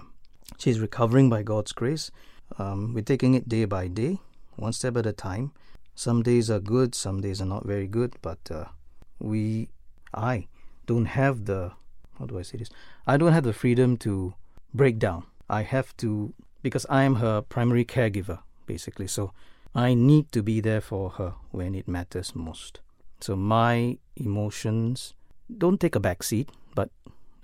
she's 0.58 0.80
recovering 0.80 1.30
by 1.30 1.42
God's 1.42 1.72
grace. 1.72 2.10
Um, 2.58 2.92
we're 2.94 3.02
taking 3.02 3.34
it 3.34 3.48
day 3.48 3.64
by 3.64 3.88
day, 3.88 4.18
one 4.56 4.72
step 4.72 4.96
at 4.96 5.06
a 5.06 5.12
time. 5.12 5.52
Some 5.94 6.22
days 6.22 6.50
are 6.50 6.60
good, 6.60 6.94
some 6.94 7.20
days 7.20 7.40
are 7.40 7.46
not 7.46 7.66
very 7.66 7.86
good, 7.86 8.16
but 8.22 8.38
uh, 8.50 8.64
we, 9.18 9.68
I, 10.14 10.48
don't 10.86 11.06
have 11.06 11.44
the 11.44 11.72
how 12.18 12.26
do 12.26 12.38
I 12.38 12.42
say 12.42 12.58
this? 12.58 12.70
I 13.06 13.16
don't 13.16 13.32
have 13.32 13.44
the 13.44 13.52
freedom 13.52 13.96
to 13.98 14.34
break 14.72 14.98
down. 14.98 15.24
I 15.48 15.62
have 15.62 15.96
to 15.98 16.34
because 16.62 16.86
I 16.88 17.02
am 17.02 17.16
her 17.16 17.42
primary 17.42 17.84
caregiver, 17.84 18.40
basically. 18.66 19.08
So 19.08 19.32
I 19.74 19.94
need 19.94 20.30
to 20.32 20.42
be 20.42 20.60
there 20.60 20.80
for 20.80 21.10
her 21.10 21.34
when 21.50 21.74
it 21.74 21.88
matters 21.88 22.34
most. 22.34 22.80
So 23.20 23.36
my 23.36 23.98
emotions 24.16 25.14
don't 25.58 25.80
take 25.80 25.94
a 25.94 26.00
back 26.00 26.22
seat, 26.22 26.50
but 26.74 26.90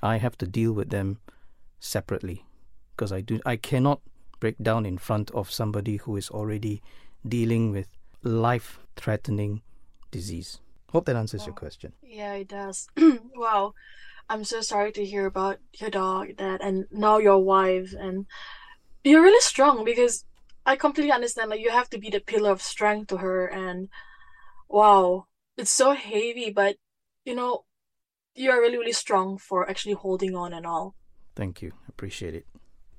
I 0.02 0.18
have 0.18 0.38
to 0.38 0.47
deal 0.47 0.73
with 0.73 0.90
them 0.90 1.18
separately 1.80 2.45
because 2.95 3.12
I 3.12 3.21
do 3.21 3.40
I 3.47 3.57
cannot 3.57 4.00
break 4.40 4.59
down 4.62 4.87
in 4.87 4.99
front 4.99 5.30
of 5.33 5.50
somebody 5.50 5.97
who 5.97 6.16
is 6.16 6.30
already 6.30 6.83
dealing 7.26 7.73
with 7.73 7.88
life-threatening 8.23 9.62
disease. 10.11 10.61
Hope 10.90 11.07
that 11.07 11.16
answers 11.16 11.45
your 11.47 11.54
question. 11.54 11.92
Yeah, 12.02 12.35
it 12.35 12.49
does. 12.49 12.88
wow. 13.35 13.75
I'm 14.30 14.45
so 14.45 14.61
sorry 14.61 14.92
to 14.92 15.04
hear 15.04 15.26
about 15.26 15.59
your 15.75 15.90
dog, 15.90 16.37
Dad, 16.37 16.61
and 16.62 16.85
now 16.90 17.18
your 17.18 17.38
wife. 17.38 17.95
And 17.99 18.26
you're 19.04 19.23
really 19.23 19.40
strong 19.40 19.85
because 19.85 20.25
I 20.66 20.76
completely 20.76 21.12
understand. 21.12 21.50
Like, 21.50 21.61
you 21.61 21.71
have 21.71 21.90
to 21.90 21.99
be 21.99 22.11
the 22.11 22.21
pillar 22.21 22.50
of 22.50 22.62
strength 22.62 23.09
to 23.09 23.18
her. 23.18 23.47
And 23.47 23.88
wow, 24.68 25.26
it's 25.57 25.71
so 25.71 25.92
heavy, 25.92 26.50
but 26.50 26.76
you 27.25 27.35
know, 27.35 27.64
you 28.35 28.50
are 28.50 28.61
really, 28.61 28.78
really 28.78 28.92
strong 28.92 29.37
for 29.38 29.68
actually 29.68 29.95
holding 29.95 30.35
on 30.35 30.52
and 30.52 30.66
all. 30.66 30.95
Thank 31.35 31.61
you. 31.61 31.73
Appreciate 31.88 32.35
it. 32.35 32.47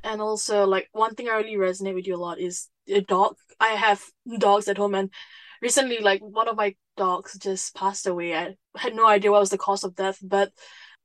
And 0.03 0.21
also, 0.21 0.65
like, 0.65 0.89
one 0.91 1.15
thing 1.15 1.27
I 1.27 1.37
really 1.37 1.55
resonate 1.55 1.95
with 1.95 2.07
you 2.07 2.15
a 2.15 2.17
lot 2.17 2.39
is 2.39 2.69
a 2.87 3.01
dog. 3.01 3.35
I 3.59 3.69
have 3.69 4.03
dogs 4.37 4.67
at 4.67 4.77
home, 4.77 4.95
and 4.95 5.09
recently, 5.61 5.99
like, 5.99 6.21
one 6.21 6.47
of 6.47 6.57
my 6.57 6.75
dogs 6.97 7.37
just 7.37 7.75
passed 7.75 8.07
away. 8.07 8.35
I 8.35 8.55
had 8.75 8.95
no 8.95 9.07
idea 9.07 9.31
what 9.31 9.41
was 9.41 9.49
the 9.49 9.57
cause 9.57 9.83
of 9.83 9.95
death, 9.95 10.19
but 10.21 10.51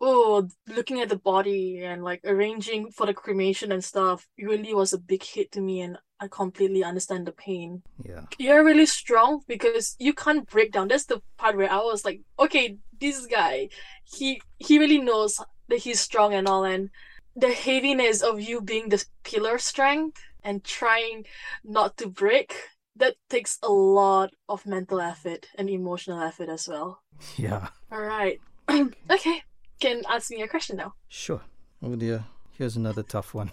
oh, 0.00 0.48
looking 0.68 1.00
at 1.00 1.08
the 1.08 1.16
body 1.16 1.82
and 1.82 2.02
like 2.02 2.20
arranging 2.24 2.90
for 2.90 3.06
the 3.06 3.14
cremation 3.14 3.72
and 3.72 3.82
stuff 3.82 4.26
really 4.38 4.74
was 4.74 4.92
a 4.92 4.98
big 4.98 5.22
hit 5.22 5.52
to 5.52 5.60
me, 5.60 5.80
and 5.80 5.98
I 6.20 6.28
completely 6.28 6.84
understand 6.84 7.26
the 7.26 7.32
pain. 7.32 7.82
Yeah. 8.04 8.24
You're 8.38 8.64
really 8.64 8.86
strong 8.86 9.40
because 9.46 9.96
you 9.98 10.12
can't 10.12 10.48
break 10.48 10.72
down. 10.72 10.88
That's 10.88 11.06
the 11.06 11.22
part 11.38 11.56
where 11.56 11.70
I 11.70 11.78
was 11.78 12.04
like, 12.04 12.20
okay, 12.38 12.76
this 13.00 13.26
guy, 13.26 13.68
he 14.04 14.40
he 14.58 14.78
really 14.78 14.98
knows 14.98 15.40
that 15.68 15.78
he's 15.78 16.00
strong 16.00 16.34
and 16.34 16.48
all, 16.48 16.64
and 16.64 16.90
the 17.36 17.52
heaviness 17.52 18.22
of 18.22 18.40
you 18.40 18.60
being 18.60 18.88
the 18.88 19.04
pillar 19.24 19.58
strength 19.58 20.20
and 20.42 20.62
trying 20.62 21.24
not 21.64 21.96
to 21.96 22.06
break 22.06 22.54
that 22.96 23.16
takes 23.28 23.58
a 23.62 23.70
lot 23.70 24.32
of 24.48 24.66
mental 24.66 25.00
effort 25.00 25.48
and 25.56 25.68
emotional 25.68 26.20
effort 26.20 26.48
as 26.48 26.68
well. 26.68 27.00
Yeah. 27.36 27.68
All 27.92 28.02
right. 28.02 28.40
okay. 29.10 29.42
Can 29.80 30.02
ask 30.08 30.30
me 30.30 30.42
a 30.42 30.48
question 30.48 30.76
now. 30.76 30.94
Sure. 31.08 31.42
Oh 31.82 31.96
dear. 31.96 32.24
Here's 32.58 32.76
another 32.76 33.02
tough 33.02 33.34
one. 33.34 33.50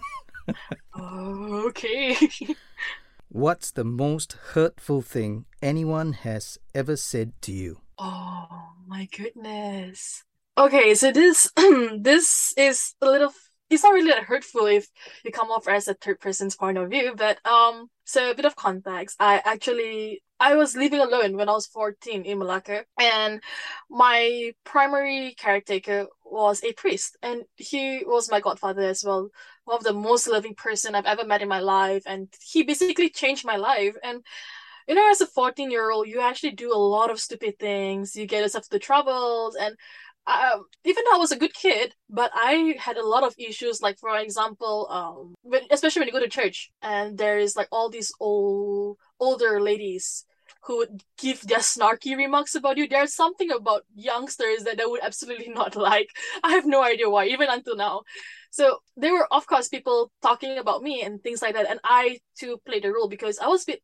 okay. 0.98 2.16
What's 3.28 3.70
the 3.70 3.84
most 3.84 4.34
hurtful 4.52 5.00
thing 5.02 5.46
anyone 5.62 6.12
has 6.12 6.58
ever 6.74 6.96
said 6.96 7.32
to 7.42 7.52
you? 7.52 7.78
oh 7.98 8.72
my 8.86 9.08
goodness. 9.16 10.24
Okay, 10.58 10.94
so 10.94 11.12
this 11.12 11.50
this 11.98 12.52
is 12.56 12.94
a 13.00 13.06
little 13.06 13.32
it's 13.72 13.82
not 13.82 13.92
really 13.92 14.10
that 14.10 14.24
hurtful 14.24 14.66
if 14.66 14.88
you 15.24 15.30
come 15.32 15.50
off 15.50 15.68
as 15.68 15.88
a 15.88 15.94
third 15.94 16.20
person's 16.20 16.56
point 16.56 16.78
of 16.78 16.90
view, 16.90 17.14
but 17.16 17.44
um 17.46 17.88
so 18.04 18.30
a 18.30 18.34
bit 18.34 18.44
of 18.44 18.56
context. 18.56 19.16
I 19.20 19.40
actually 19.44 20.22
I 20.40 20.56
was 20.56 20.76
living 20.76 21.00
alone 21.00 21.36
when 21.36 21.48
I 21.48 21.52
was 21.52 21.66
14 21.66 22.24
in 22.24 22.38
Malacca 22.38 22.84
and 23.00 23.40
my 23.88 24.52
primary 24.64 25.34
caretaker 25.38 26.06
was 26.24 26.64
a 26.64 26.72
priest 26.72 27.16
and 27.22 27.42
he 27.56 28.02
was 28.04 28.30
my 28.30 28.40
godfather 28.40 28.82
as 28.82 29.04
well. 29.04 29.30
One 29.64 29.76
of 29.76 29.84
the 29.84 29.92
most 29.92 30.26
loving 30.28 30.54
person 30.54 30.94
I've 30.94 31.06
ever 31.06 31.24
met 31.24 31.42
in 31.42 31.48
my 31.48 31.60
life 31.60 32.02
and 32.06 32.28
he 32.40 32.62
basically 32.64 33.10
changed 33.10 33.44
my 33.44 33.56
life 33.56 33.94
and 34.02 34.22
you 34.88 34.94
know, 34.94 35.10
as 35.10 35.20
a 35.20 35.26
14 35.26 35.70
year 35.70 35.90
old, 35.90 36.08
you 36.08 36.20
actually 36.20 36.52
do 36.52 36.72
a 36.72 36.76
lot 36.76 37.10
of 37.10 37.20
stupid 37.20 37.58
things. 37.58 38.16
You 38.16 38.26
get 38.26 38.42
yourself 38.42 38.66
into 38.70 38.84
troubles. 38.84 39.54
And 39.54 39.76
um, 40.26 40.64
even 40.84 41.02
though 41.04 41.16
I 41.16 41.20
was 41.20 41.32
a 41.32 41.38
good 41.38 41.54
kid, 41.54 41.94
but 42.08 42.30
I 42.34 42.76
had 42.78 42.96
a 42.96 43.06
lot 43.06 43.24
of 43.24 43.34
issues. 43.38 43.82
Like, 43.82 43.98
for 43.98 44.16
example, 44.16 44.86
um, 44.90 45.34
when, 45.42 45.62
especially 45.70 46.00
when 46.00 46.08
you 46.08 46.12
go 46.12 46.20
to 46.20 46.28
church 46.28 46.70
and 46.80 47.18
there 47.18 47.38
is 47.38 47.56
like 47.56 47.68
all 47.72 47.90
these 47.90 48.12
old, 48.20 48.98
older 49.18 49.60
ladies 49.60 50.24
who 50.64 50.78
would 50.78 51.02
give 51.18 51.40
their 51.42 51.58
snarky 51.58 52.16
remarks 52.16 52.54
about 52.54 52.76
you. 52.76 52.88
There's 52.88 53.14
something 53.14 53.50
about 53.50 53.82
youngsters 53.94 54.62
that 54.64 54.80
I 54.80 54.86
would 54.86 55.02
absolutely 55.02 55.48
not 55.54 55.74
like. 55.74 56.08
I 56.44 56.52
have 56.52 56.66
no 56.66 56.82
idea 56.82 57.10
why, 57.10 57.26
even 57.26 57.48
until 57.50 57.76
now. 57.76 58.02
So 58.50 58.78
there 58.96 59.12
were, 59.14 59.26
of 59.32 59.46
course, 59.46 59.68
people 59.68 60.12
talking 60.20 60.58
about 60.58 60.82
me 60.82 61.02
and 61.02 61.22
things 61.22 61.42
like 61.42 61.54
that. 61.54 61.68
And 61.68 61.80
I 61.84 62.20
too 62.38 62.60
played 62.66 62.84
a 62.84 62.92
role 62.92 63.08
because 63.08 63.38
I 63.38 63.46
was 63.46 63.62
a 63.62 63.72
bit 63.72 63.82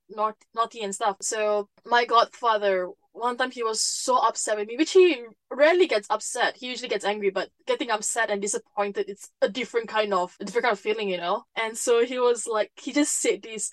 naughty 0.54 0.82
and 0.82 0.94
stuff. 0.94 1.16
So 1.22 1.68
my 1.86 2.04
godfather, 2.04 2.90
one 3.18 3.36
time 3.36 3.50
he 3.50 3.62
was 3.62 3.80
so 3.82 4.16
upset 4.16 4.56
with 4.56 4.68
me, 4.68 4.76
which 4.76 4.92
he 4.92 5.24
rarely 5.50 5.86
gets 5.86 6.06
upset. 6.10 6.56
He 6.56 6.68
usually 6.68 6.88
gets 6.88 7.04
angry, 7.04 7.30
but 7.30 7.50
getting 7.66 7.90
upset 7.90 8.30
and 8.30 8.40
disappointed, 8.40 9.06
it's 9.08 9.30
a 9.42 9.48
different 9.48 9.88
kind 9.88 10.14
of, 10.14 10.36
different 10.38 10.64
kind 10.64 10.72
of 10.72 10.80
feeling, 10.80 11.08
you 11.08 11.18
know? 11.18 11.44
And 11.56 11.76
so 11.76 12.04
he 12.04 12.18
was 12.18 12.46
like, 12.46 12.70
he 12.76 12.92
just 12.92 13.20
said 13.20 13.42
this, 13.42 13.70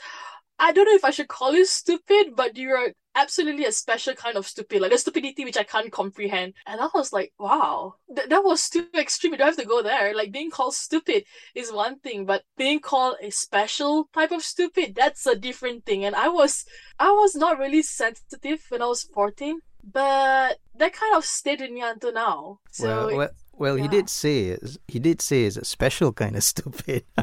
I 0.59 0.71
don't 0.71 0.85
know 0.85 0.95
if 0.95 1.05
I 1.05 1.11
should 1.11 1.27
call 1.27 1.53
you 1.53 1.65
stupid, 1.65 2.35
but 2.35 2.57
you're 2.57 2.93
absolutely 3.15 3.65
a 3.65 3.71
special 3.71 4.13
kind 4.13 4.37
of 4.37 4.45
stupid, 4.47 4.81
like 4.81 4.91
a 4.91 4.97
stupidity 4.97 5.43
which 5.45 5.57
I 5.57 5.63
can't 5.63 5.91
comprehend. 5.91 6.53
And 6.67 6.81
I 6.81 6.87
was 6.93 7.13
like, 7.13 7.33
wow, 7.39 7.95
th- 8.13 8.29
that 8.29 8.43
was 8.43 8.69
too 8.69 8.87
extreme. 8.97 9.33
You 9.33 9.37
don't 9.37 9.47
have 9.47 9.57
to 9.57 9.65
go 9.65 9.81
there. 9.81 10.15
Like 10.15 10.31
being 10.31 10.51
called 10.51 10.75
stupid 10.75 11.23
is 11.55 11.71
one 11.71 11.99
thing, 11.99 12.25
but 12.25 12.43
being 12.57 12.79
called 12.79 13.15
a 13.21 13.29
special 13.31 14.09
type 14.13 14.31
of 14.31 14.43
stupid, 14.43 14.95
that's 14.95 15.25
a 15.25 15.35
different 15.35 15.85
thing. 15.85 16.05
And 16.05 16.15
I 16.15 16.27
was, 16.29 16.65
I 16.99 17.11
was 17.11 17.35
not 17.35 17.57
really 17.57 17.81
sensitive 17.81 18.65
when 18.69 18.81
I 18.81 18.87
was 18.87 19.03
14, 19.03 19.59
but 19.91 20.57
that 20.75 20.93
kind 20.93 21.15
of 21.15 21.25
stayed 21.25 21.61
with 21.61 21.71
me 21.71 21.81
until 21.81 22.13
now. 22.13 22.59
So 22.71 23.07
well, 23.07 23.17
well, 23.17 23.29
well 23.53 23.75
he 23.75 23.87
did 23.87 24.09
say 24.09 24.57
he 24.87 24.99
did 24.99 25.21
say 25.21 25.43
it's 25.43 25.57
a 25.57 25.65
special 25.65 26.11
kind 26.11 26.35
of 26.35 26.43
stupid. 26.53 27.05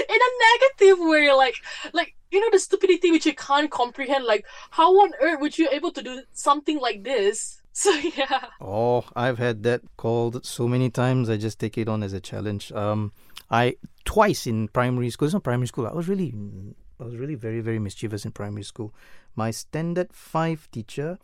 in 0.08 0.16
a 0.16 0.32
negative 0.50 0.98
way 1.06 1.32
like 1.32 1.56
like 1.92 2.14
you 2.30 2.40
know 2.40 2.48
the 2.52 2.58
stupidity 2.58 3.10
which 3.10 3.26
you 3.26 3.34
can't 3.34 3.70
comprehend 3.70 4.24
like 4.24 4.44
how 4.70 4.92
on 5.00 5.12
earth 5.20 5.40
would 5.40 5.58
you 5.58 5.68
able 5.70 5.90
to 5.90 6.02
do 6.02 6.22
something 6.32 6.78
like 6.78 7.04
this 7.04 7.62
so 7.72 7.90
yeah 8.16 8.46
oh, 8.60 9.04
I've 9.14 9.38
had 9.38 9.62
that 9.64 9.82
called 9.96 10.44
so 10.44 10.68
many 10.68 10.90
times. 10.90 11.28
I 11.30 11.36
just 11.36 11.58
take 11.58 11.78
it 11.78 11.88
on 11.88 12.02
as 12.02 12.12
a 12.12 12.20
challenge. 12.20 12.72
Um, 12.72 13.12
I 13.50 13.76
twice 14.04 14.46
in 14.46 14.68
primary 14.68 15.10
school. 15.10 15.26
It's 15.26 15.34
not 15.34 15.42
primary 15.42 15.66
school. 15.66 15.86
I 15.86 15.92
was 15.92 16.08
really, 16.08 16.34
I 16.98 17.04
was 17.04 17.16
really 17.16 17.34
very 17.34 17.60
very 17.60 17.78
mischievous 17.78 18.24
in 18.24 18.32
primary 18.32 18.62
school. 18.62 18.94
My 19.34 19.50
standard 19.50 20.12
five 20.12 20.68
teacher, 20.70 21.18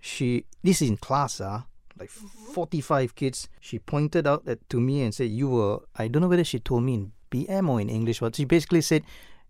she 0.00 0.46
this 0.62 0.82
is 0.82 0.88
in 0.88 0.96
class 0.96 1.40
ah. 1.40 1.66
Like 1.96 2.10
forty 2.10 2.80
five 2.80 3.14
kids, 3.14 3.48
she 3.60 3.78
pointed 3.78 4.26
out 4.26 4.46
that 4.46 4.68
to 4.70 4.80
me 4.80 5.02
and 5.02 5.14
said, 5.14 5.30
"You 5.30 5.48
were." 5.48 5.78
I 5.94 6.08
don't 6.08 6.22
know 6.22 6.28
whether 6.28 6.42
she 6.42 6.58
told 6.58 6.82
me 6.82 6.94
in 6.94 7.12
BM 7.34 7.68
or 7.68 7.80
in 7.80 7.90
English, 7.90 8.20
but 8.20 8.36
she 8.36 8.44
basically 8.46 8.80
said, 8.80 9.02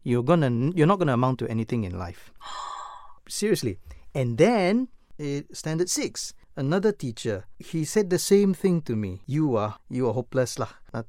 "You're 0.03 0.25
gonna, 0.25 0.73
you're 0.73 0.88
not 0.88 0.99
gonna 0.99 1.12
amount 1.12 1.45
to 1.45 1.50
anything 1.53 1.85
in 1.85 1.99
life." 1.99 2.33
Seriously. 3.29 3.79
And 4.14 4.38
then 4.38 4.88
it 5.19 5.57
standard 5.57 5.91
six, 5.91 6.35
another 6.57 6.93
teacher, 6.93 7.47
he 7.59 7.85
said 7.85 8.11
the 8.11 8.19
same 8.19 8.55
thing 8.55 8.83
to 8.83 8.97
me. 8.97 9.23
You 9.26 9.57
are, 9.57 9.79
you 9.91 10.09
are 10.09 10.14
hopeless 10.14 10.59
lah. 10.59 10.73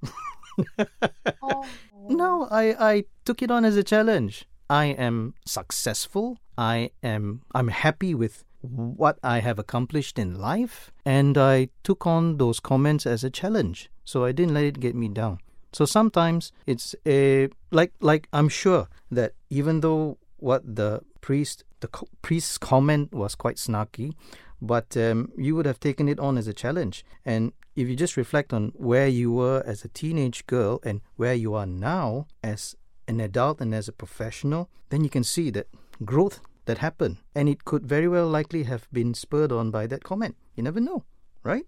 Oh. 1.44 1.66
no, 2.08 2.48
I, 2.50 2.76
I 2.80 3.04
took 3.26 3.42
it 3.42 3.52
on 3.52 3.66
as 3.66 3.76
a 3.76 3.84
challenge. 3.84 4.48
I 4.70 4.86
am 4.86 5.34
successful. 5.46 6.38
I 6.58 6.92
am, 7.04 7.42
I'm 7.54 7.68
happy 7.68 8.16
with 8.16 8.46
what 8.62 9.20
I 9.22 9.40
have 9.40 9.60
accomplished 9.60 10.18
in 10.18 10.40
life, 10.40 10.92
and 11.06 11.38
I 11.38 11.70
took 11.84 12.08
on 12.08 12.38
those 12.38 12.62
comments 12.62 13.06
as 13.06 13.24
a 13.24 13.30
challenge. 13.30 13.90
So 14.06 14.24
I 14.24 14.32
didn't 14.32 14.54
let 14.54 14.64
it 14.64 14.80
get 14.80 14.96
me 14.96 15.10
down. 15.10 15.40
So 15.76 15.84
sometimes 15.84 16.54
it's 16.66 16.96
a 17.06 17.50
like 17.70 17.92
like 18.00 18.30
I'm 18.32 18.48
sure 18.48 18.88
that 19.12 19.34
even 19.50 19.82
though 19.82 20.18
what 20.38 20.62
the 20.64 21.02
priest 21.20 21.66
the 21.82 21.90
co- 21.90 22.08
priest's 22.22 22.58
comment 22.58 23.14
was 23.14 23.36
quite 23.36 23.58
snarky, 23.58 24.14
but 24.62 24.96
um, 24.96 25.34
you 25.38 25.54
would 25.54 25.66
have 25.66 25.82
taken 25.82 26.08
it 26.08 26.18
on 26.18 26.38
as 26.38 26.48
a 26.48 26.54
challenge. 26.54 27.04
And 27.26 27.52
if 27.76 27.90
you 27.90 27.96
just 27.98 28.16
reflect 28.16 28.54
on 28.54 28.72
where 28.76 29.10
you 29.10 29.34
were 29.34 29.64
as 29.66 29.84
a 29.84 29.90
teenage 29.90 30.48
girl 30.48 30.80
and 30.86 31.02
where 31.18 31.34
you 31.34 31.54
are 31.54 31.66
now 31.66 32.28
as 32.42 32.78
an 33.10 33.20
adult 33.20 33.60
and 33.60 33.76
as 33.76 33.90
a 33.90 33.92
professional, 33.92 34.70
then 34.92 35.04
you 35.04 35.10
can 35.10 35.26
see 35.26 35.50
that 35.50 35.68
growth 36.06 36.40
that 36.68 36.78
happened. 36.78 37.18
And 37.36 37.50
it 37.50 37.66
could 37.66 37.86
very 37.86 38.08
well 38.08 38.30
likely 38.30 38.64
have 38.64 38.88
been 38.94 39.14
spurred 39.14 39.52
on 39.52 39.72
by 39.72 39.88
that 39.88 40.06
comment. 40.06 40.38
You 40.56 40.64
never 40.64 40.80
know, 40.80 41.04
right? 41.44 41.66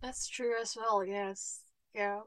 That's 0.00 0.26
true 0.26 0.54
as 0.58 0.74
well, 0.74 1.04
yes. 1.04 1.60
Yeah. 1.94 2.20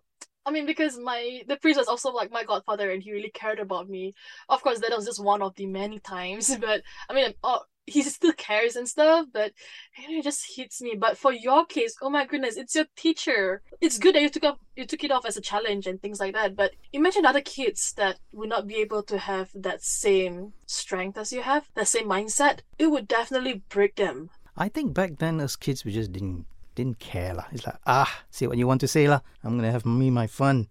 I 0.45 0.51
mean, 0.51 0.65
because 0.65 0.97
my 0.97 1.41
the 1.47 1.57
priest 1.57 1.79
was 1.79 1.87
also 1.87 2.11
like 2.11 2.31
my 2.31 2.43
godfather, 2.43 2.91
and 2.91 3.01
he 3.01 3.11
really 3.11 3.31
cared 3.31 3.59
about 3.59 3.89
me. 3.89 4.13
Of 4.47 4.61
course, 4.61 4.79
that 4.79 4.91
was 4.95 5.05
just 5.05 5.23
one 5.23 5.41
of 5.41 5.55
the 5.55 5.65
many 5.65 5.99
times. 5.99 6.55
But 6.65 6.83
I 7.09 7.13
mean, 7.13 7.33
oh, 7.43 7.61
he 7.87 8.01
still 8.03 8.33
cares 8.33 8.75
and 8.75 8.87
stuff. 8.87 9.27
But 9.31 9.53
you 9.97 10.11
know, 10.11 10.19
it 10.19 10.23
just 10.23 10.55
hits 10.55 10.81
me. 10.81 10.95
But 10.97 11.17
for 11.17 11.33
your 11.33 11.65
case, 11.65 11.95
oh 12.01 12.09
my 12.09 12.25
goodness, 12.25 12.57
it's 12.57 12.75
your 12.75 12.85
teacher. 12.95 13.61
It's 13.81 13.97
good 13.97 14.15
that 14.15 14.21
you 14.21 14.29
took 14.29 14.43
up 14.43 14.59
you 14.75 14.85
took 14.85 15.03
it 15.03 15.11
off 15.11 15.25
as 15.25 15.37
a 15.37 15.41
challenge 15.41 15.87
and 15.87 16.01
things 16.01 16.19
like 16.19 16.33
that. 16.33 16.55
But 16.55 16.71
imagine 16.93 17.25
other 17.25 17.41
kids 17.41 17.93
that 17.93 18.19
would 18.31 18.49
not 18.49 18.67
be 18.67 18.75
able 18.75 19.03
to 19.03 19.17
have 19.17 19.49
that 19.55 19.83
same 19.83 20.53
strength 20.67 21.17
as 21.17 21.33
you 21.33 21.41
have, 21.41 21.69
that 21.75 21.87
same 21.87 22.07
mindset. 22.07 22.59
It 22.77 22.87
would 22.87 23.07
definitely 23.07 23.63
break 23.69 23.95
them. 23.95 24.29
I 24.57 24.69
think 24.69 24.93
back 24.93 25.17
then 25.17 25.39
as 25.41 25.55
kids 25.55 25.83
we 25.83 25.91
just 25.91 26.11
didn't 26.11 26.45
didn't 26.75 26.99
care 26.99 27.33
lah. 27.33 27.45
It's 27.51 27.65
like 27.65 27.79
ah, 27.87 28.11
say 28.29 28.47
what 28.47 28.57
you 28.57 28.67
want 28.67 28.81
to 28.81 28.87
say 28.87 29.07
lah. 29.07 29.21
I'm 29.43 29.57
gonna 29.57 29.71
have 29.71 29.85
me 29.85 30.11
my 30.11 30.27
fun. 30.27 30.67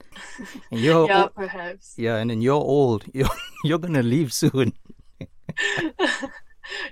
And 0.70 0.80
you're 0.80 1.08
yeah, 1.10 1.22
old, 1.22 1.34
perhaps. 1.34 1.94
Yeah, 1.96 2.16
and 2.16 2.30
then 2.30 2.40
you're 2.40 2.60
old. 2.60 3.04
You're 3.14 3.32
you're 3.64 3.78
gonna 3.80 4.02
leave 4.02 4.32
soon. 4.32 4.72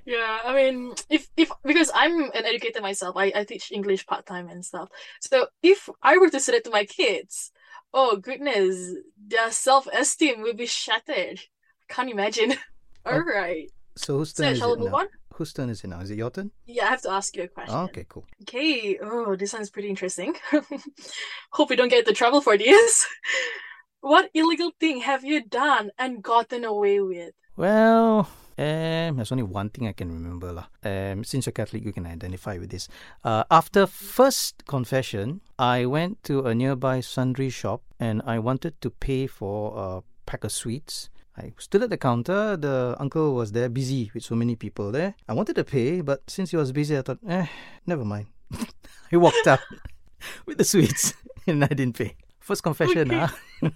yeah, 0.04 0.38
I 0.44 0.54
mean, 0.54 0.94
if 1.08 1.28
if 1.36 1.52
because 1.62 1.90
I'm 1.94 2.32
an 2.32 2.44
educator 2.44 2.80
myself, 2.80 3.16
I, 3.16 3.32
I 3.34 3.44
teach 3.44 3.70
English 3.72 4.06
part 4.06 4.26
time 4.26 4.48
and 4.48 4.64
stuff. 4.64 4.88
So 5.20 5.46
if 5.62 5.88
I 6.02 6.18
were 6.18 6.30
to 6.30 6.40
say 6.40 6.56
it 6.56 6.64
to 6.64 6.70
my 6.70 6.84
kids, 6.84 7.52
oh 7.92 8.16
goodness, 8.16 8.96
their 9.16 9.50
self 9.50 9.86
esteem 9.92 10.42
will 10.42 10.54
be 10.54 10.66
shattered. 10.66 11.38
I 11.38 11.92
can't 11.92 12.10
imagine. 12.10 12.52
All 13.04 13.18
oh, 13.18 13.24
right. 13.24 13.70
So 13.96 14.18
whose 14.18 14.32
turn 14.32 14.46
so, 14.46 14.50
is 14.52 14.58
shall 14.58 14.72
it 14.72 14.78
we 14.78 14.84
move 14.84 14.92
now? 14.92 14.98
on? 14.98 15.06
Whose 15.34 15.52
turn 15.52 15.70
is 15.70 15.82
it 15.84 15.88
now? 15.88 16.00
Is 16.00 16.10
it 16.10 16.18
your 16.18 16.30
turn? 16.30 16.50
Yeah, 16.66 16.86
I 16.86 16.90
have 16.90 17.02
to 17.02 17.10
ask 17.10 17.36
you 17.36 17.44
a 17.44 17.48
question. 17.48 17.74
Oh, 17.74 17.84
okay, 17.84 18.06
cool. 18.08 18.26
Okay. 18.42 18.98
Oh, 19.02 19.34
this 19.36 19.52
one's 19.52 19.70
pretty 19.70 19.88
interesting. 19.88 20.34
Hope 21.50 21.70
we 21.70 21.76
don't 21.76 21.88
get 21.88 22.00
into 22.00 22.12
trouble 22.12 22.40
for 22.40 22.56
this. 22.56 23.06
what 24.00 24.30
illegal 24.34 24.72
thing 24.78 25.00
have 25.00 25.24
you 25.24 25.42
done 25.42 25.90
and 25.98 26.22
gotten 26.22 26.64
away 26.64 27.00
with? 27.00 27.34
Well, 27.56 28.28
um, 28.58 29.16
there's 29.16 29.32
only 29.32 29.42
one 29.44 29.70
thing 29.70 29.88
I 29.88 29.92
can 29.92 30.12
remember. 30.12 30.52
Lah. 30.52 30.66
Um, 30.84 31.24
since 31.24 31.46
you're 31.46 31.52
Catholic, 31.52 31.84
you 31.84 31.92
can 31.92 32.06
identify 32.06 32.58
with 32.58 32.70
this. 32.70 32.88
Uh, 33.24 33.44
after 33.50 33.86
first 33.86 34.64
confession, 34.66 35.40
I 35.58 35.86
went 35.86 36.22
to 36.24 36.46
a 36.46 36.54
nearby 36.54 37.00
sundry 37.00 37.50
shop 37.50 37.82
and 37.98 38.22
I 38.26 38.38
wanted 38.38 38.80
to 38.82 38.90
pay 38.90 39.26
for 39.26 39.72
a 39.76 40.02
pack 40.26 40.44
of 40.44 40.52
sweets. 40.52 41.08
I 41.36 41.52
stood 41.58 41.82
at 41.82 41.90
the 41.90 41.96
counter. 41.96 42.56
The 42.56 42.96
uncle 42.98 43.34
was 43.34 43.52
there, 43.52 43.68
busy 43.68 44.10
with 44.12 44.24
so 44.24 44.34
many 44.34 44.56
people 44.56 44.92
there. 44.92 45.14
I 45.28 45.32
wanted 45.32 45.56
to 45.56 45.64
pay, 45.64 46.00
but 46.00 46.22
since 46.28 46.50
he 46.50 46.56
was 46.56 46.72
busy, 46.72 46.96
I 46.98 47.02
thought, 47.02 47.18
eh, 47.26 47.46
never 47.86 48.04
mind. 48.04 48.26
I 49.12 49.16
walked 49.16 49.46
out 49.46 49.60
with 50.46 50.58
the 50.58 50.64
sweets 50.64 51.14
and 51.46 51.64
I 51.64 51.68
didn't 51.68 51.96
pay. 51.96 52.16
First 52.40 52.62
confession, 52.62 53.10
okay. 53.12 53.32
huh? 53.62 53.70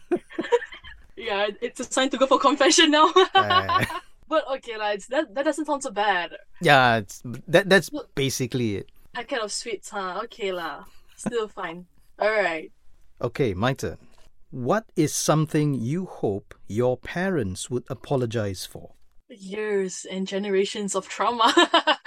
yeah, 1.16 1.48
it's 1.62 1.80
a 1.80 1.84
sign 1.84 2.10
to 2.10 2.18
go 2.18 2.26
for 2.26 2.38
confession 2.38 2.90
now. 2.90 3.12
uh, 3.34 3.84
but 4.28 4.44
okay, 4.56 4.76
like, 4.76 5.06
that 5.06 5.34
that 5.34 5.44
doesn't 5.44 5.66
sound 5.66 5.82
so 5.82 5.90
bad. 5.90 6.32
Yeah, 6.60 6.96
it's, 6.96 7.22
that 7.48 7.70
that's 7.70 7.90
basically 8.14 8.76
it. 8.76 8.90
That 9.14 9.28
kind 9.28 9.42
of 9.42 9.52
sweets, 9.52 9.90
huh? 9.90 10.20
Okay, 10.24 10.52
lah. 10.52 10.84
Still 11.16 11.48
fine. 11.48 11.86
All 12.18 12.30
right. 12.30 12.70
Okay, 13.22 13.54
my 13.54 13.72
turn. 13.72 13.96
What 14.56 14.86
is 14.96 15.14
something 15.14 15.74
you 15.74 16.06
hope 16.06 16.54
your 16.66 16.96
parents 16.96 17.68
would 17.68 17.84
apologize 17.90 18.64
for? 18.64 18.94
Years 19.28 20.06
and 20.10 20.26
generations 20.26 20.94
of 20.94 21.06
trauma. 21.10 21.52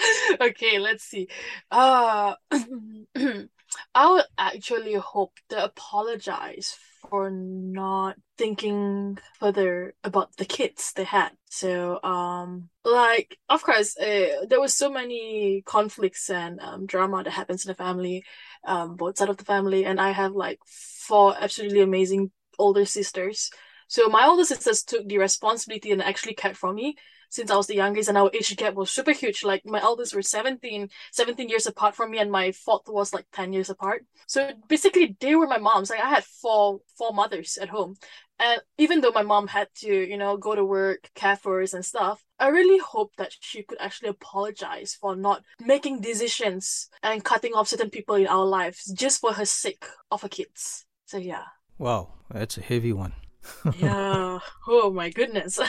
okay, 0.42 0.80
let's 0.80 1.04
see. 1.04 1.28
Uh, 1.70 2.34
I 2.52 4.12
would 4.12 4.26
actually 4.40 4.96
hope 4.96 5.34
to 5.50 5.64
apologize 5.64 6.76
for 7.08 7.30
not 7.30 8.16
thinking 8.36 9.20
further 9.40 9.94
about 10.04 10.36
the 10.38 10.46
kids 10.46 10.94
they 10.94 11.04
had. 11.04 11.34
So, 11.52 12.02
um, 12.02 12.70
like, 12.84 13.38
of 13.48 13.62
course, 13.62 13.96
uh, 13.96 14.46
there 14.50 14.60
was 14.60 14.76
so 14.76 14.90
many 14.90 15.62
conflicts 15.68 16.32
and 16.32 16.60
um, 16.62 16.88
drama 16.88 17.24
that 17.24 17.30
happens 17.30 17.64
in 17.64 17.70
the 17.70 17.76
family, 17.76 18.24
um, 18.64 18.96
both 18.96 19.20
side 19.20 19.30
of 19.30 19.38
the 19.38 19.46
family, 19.46 19.86
and 19.86 20.02
I 20.02 20.10
have 20.10 20.34
like 20.34 20.60
four 20.66 21.36
absolutely 21.40 21.82
amazing 21.82 22.32
older 22.60 22.86
sisters. 22.86 23.50
So 23.88 24.08
my 24.08 24.26
older 24.26 24.46
sisters 24.46 24.84
took 24.84 25.08
the 25.08 25.18
responsibility 25.18 25.92
and 25.92 26.04
actually 26.04 26.36
kept 26.36 26.58
from 26.58 26.76
me 26.76 26.96
since 27.30 27.52
I 27.52 27.56
was 27.56 27.68
the 27.68 27.76
youngest 27.76 28.10
and 28.10 28.18
our 28.18 28.30
age 28.34 28.56
gap 28.58 28.74
was 28.74 28.90
super 28.92 29.12
huge. 29.12 29.44
Like 29.44 29.66
my 29.66 29.82
eldest 29.82 30.16
were 30.16 30.22
17, 30.22 30.90
17 31.12 31.50
years 31.50 31.68
apart 31.68 31.96
from 31.96 32.12
me 32.12 32.20
and 32.20 32.32
my 32.32 32.52
fourth 32.52 32.88
was 32.88 33.14
like 33.14 33.26
10 33.34 33.54
years 33.54 33.70
apart. 33.70 34.06
So 34.28 34.52
basically 34.68 35.16
they 35.20 35.36
were 35.36 35.48
my 35.48 35.60
moms. 35.60 35.90
Like 35.90 36.02
I 36.02 36.10
had 36.10 36.24
four 36.24 36.80
four 36.98 37.14
mothers 37.14 37.58
at 37.58 37.70
home. 37.70 37.96
And 38.40 38.62
even 38.78 39.02
though 39.02 39.12
my 39.12 39.22
mom 39.22 39.48
had 39.48 39.68
to, 39.80 39.88
you 39.88 40.18
know, 40.18 40.38
go 40.38 40.56
to 40.56 40.64
work, 40.64 41.10
care 41.14 41.36
for 41.36 41.62
us 41.62 41.74
and 41.74 41.84
stuff, 41.84 42.24
I 42.40 42.48
really 42.48 42.80
hope 42.80 43.14
that 43.18 43.34
she 43.40 43.64
could 43.64 43.82
actually 43.82 44.10
apologize 44.10 44.96
for 45.00 45.16
not 45.16 45.44
making 45.60 46.00
decisions 46.00 46.90
and 47.04 47.24
cutting 47.24 47.54
off 47.54 47.68
certain 47.68 47.90
people 47.90 48.16
in 48.16 48.28
our 48.28 48.46
lives 48.46 48.86
just 48.86 49.20
for 49.20 49.34
her 49.34 49.46
sake 49.46 49.86
of 50.10 50.22
her 50.22 50.30
kids. 50.30 50.86
So 51.06 51.18
yeah. 51.18 51.44
Wow, 51.80 52.10
that's 52.30 52.58
a 52.58 52.62
heavy 52.62 52.92
one. 52.92 53.14
yeah. 53.80 54.40
Oh 54.68 54.92
my 54.92 55.10
goodness. 55.10 55.60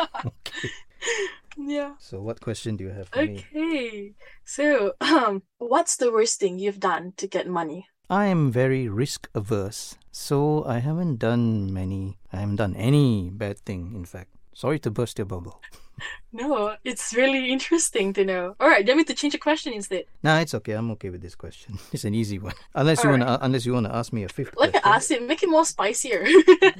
okay. 0.00 0.70
Yeah. 1.58 1.94
So 1.98 2.20
what 2.22 2.40
question 2.40 2.76
do 2.76 2.84
you 2.84 2.90
have 2.90 3.08
for 3.08 3.20
okay. 3.20 3.28
me? 3.28 3.44
Okay. 3.52 4.14
So, 4.44 4.94
um, 5.00 5.42
what's 5.58 5.96
the 5.96 6.10
worst 6.10 6.40
thing 6.40 6.58
you've 6.58 6.80
done 6.80 7.12
to 7.18 7.26
get 7.28 7.46
money? 7.46 7.86
I 8.08 8.26
am 8.26 8.50
very 8.50 8.88
risk 8.88 9.28
averse, 9.34 9.96
so 10.10 10.64
I 10.64 10.78
haven't 10.78 11.18
done 11.18 11.72
many. 11.72 12.18
I 12.32 12.40
haven't 12.40 12.56
done 12.56 12.74
any 12.74 13.30
bad 13.30 13.60
thing, 13.60 13.92
in 13.94 14.04
fact. 14.04 14.30
Sorry 14.54 14.78
to 14.80 14.90
burst 14.90 15.18
your 15.18 15.26
bubble. 15.26 15.60
No, 16.32 16.76
it's 16.84 17.12
really 17.12 17.50
interesting 17.50 18.12
to 18.12 18.24
know. 18.24 18.54
All 18.60 18.68
right, 18.68 18.86
let 18.86 18.96
me 18.96 19.02
to 19.04 19.14
change 19.14 19.32
the 19.32 19.38
question 19.38 19.72
instead. 19.72 20.04
Nah, 20.22 20.38
it's 20.38 20.54
okay. 20.54 20.72
I'm 20.72 20.90
okay 20.92 21.10
with 21.10 21.22
this 21.22 21.34
question. 21.34 21.78
It's 21.92 22.04
an 22.04 22.14
easy 22.14 22.38
one. 22.38 22.54
Unless 22.74 22.98
All 22.98 23.04
you 23.06 23.10
right. 23.16 23.26
want 23.26 23.40
to, 23.40 23.44
unless 23.44 23.66
you 23.66 23.72
want 23.72 23.86
to 23.86 23.94
ask 23.94 24.12
me 24.12 24.22
a 24.22 24.28
fifth. 24.28 24.54
Let 24.56 24.72
question. 24.72 24.90
me 24.90 24.94
ask 24.96 25.10
it. 25.10 25.26
Make 25.26 25.42
it 25.42 25.50
more 25.50 25.64
spicier. 25.64 26.24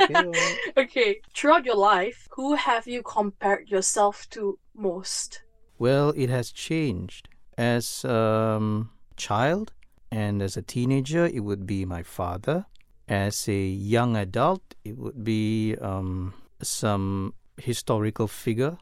okay, 0.01 0.33
okay. 0.77 1.21
Throughout 1.35 1.65
your 1.65 1.77
life, 1.77 2.29
who 2.31 2.55
have 2.55 2.87
you 2.87 3.03
compared 3.03 3.69
yourself 3.69 4.29
to 4.31 4.59
most? 4.75 5.43
Well, 5.79 6.11
it 6.17 6.31
has 6.31 6.53
changed. 6.53 7.29
As 7.59 8.05
a 8.05 8.15
um, 8.15 8.91
child 9.17 9.73
and 10.13 10.43
as 10.43 10.57
a 10.57 10.63
teenager, 10.63 11.27
it 11.27 11.41
would 11.41 11.67
be 11.67 11.85
my 11.85 12.03
father. 12.03 12.67
As 13.09 13.49
a 13.49 13.67
young 13.67 14.17
adult, 14.17 14.63
it 14.85 14.97
would 14.97 15.25
be 15.25 15.75
um, 15.81 16.35
some 16.63 17.35
historical 17.57 18.29
figure 18.29 18.79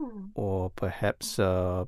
mm. 0.00 0.30
or 0.34 0.70
perhaps 0.70 1.38
uh, 1.38 1.84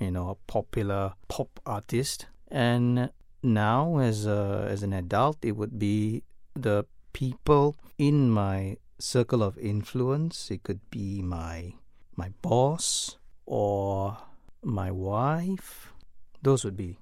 you 0.00 0.10
know 0.10 0.30
a 0.30 0.34
popular 0.50 1.14
pop 1.28 1.60
artist. 1.66 2.26
And 2.48 3.10
now 3.42 3.98
as 3.98 4.26
a, 4.26 4.66
as 4.70 4.82
an 4.82 4.92
adult 4.92 5.44
it 5.44 5.52
would 5.52 5.78
be 5.78 6.22
the 6.54 6.86
people 7.12 7.76
in 7.98 8.30
my 8.30 8.76
circle 8.98 9.42
of 9.42 9.58
influence. 9.58 10.50
It 10.50 10.62
could 10.62 10.80
be 10.90 11.22
my 11.22 11.74
my 12.16 12.30
boss 12.42 13.18
or 13.46 14.18
my 14.62 14.90
wife. 14.90 15.92
Those 16.42 16.64
would 16.64 16.76
be 16.76 16.98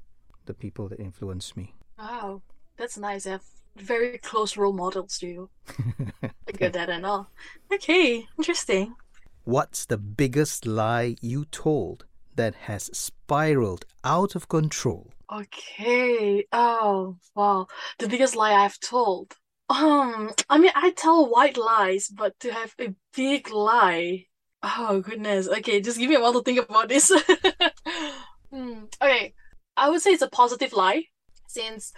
the 0.46 0.54
people 0.54 0.88
that 0.88 1.00
influence 1.00 1.56
me. 1.56 1.74
Wow. 1.98 2.42
That's 2.76 2.96
nice. 2.96 3.26
I 3.26 3.32
have 3.32 3.44
very 3.76 4.18
close 4.18 4.56
role 4.56 4.72
models 4.72 5.18
to 5.18 5.26
you. 5.26 5.50
Good 6.58 6.72
that 6.72 6.88
and 6.88 7.06
all. 7.06 7.30
Okay. 7.72 8.26
Interesting 8.38 8.94
What's 9.44 9.86
the 9.86 9.98
biggest 9.98 10.66
lie 10.66 11.16
you 11.20 11.46
told 11.46 12.04
that 12.36 12.54
has 12.54 12.84
spiraled 12.96 13.84
out 14.04 14.36
of 14.36 14.48
control? 14.48 15.10
Okay. 15.32 16.46
Oh, 16.52 17.16
wow. 17.34 17.66
The 17.98 18.06
biggest 18.06 18.36
lie 18.36 18.52
I've 18.52 18.78
told. 18.78 19.34
Um, 19.68 20.30
I 20.48 20.58
mean, 20.58 20.70
I 20.76 20.92
tell 20.92 21.28
white 21.28 21.56
lies, 21.56 22.06
but 22.06 22.38
to 22.38 22.52
have 22.52 22.72
a 22.78 22.94
big 23.16 23.50
lie. 23.50 24.26
Oh, 24.62 25.00
goodness. 25.00 25.48
Okay, 25.48 25.80
just 25.80 25.98
give 25.98 26.08
me 26.08 26.16
a 26.16 26.20
while 26.20 26.34
to 26.34 26.42
think 26.42 26.60
about 26.60 26.88
this. 26.88 27.10
hmm. 28.52 28.84
Okay. 29.02 29.34
I 29.76 29.88
would 29.88 30.02
say 30.02 30.12
it's 30.12 30.22
a 30.22 30.30
positive 30.30 30.72
lie 30.72 31.06
since, 31.48 31.92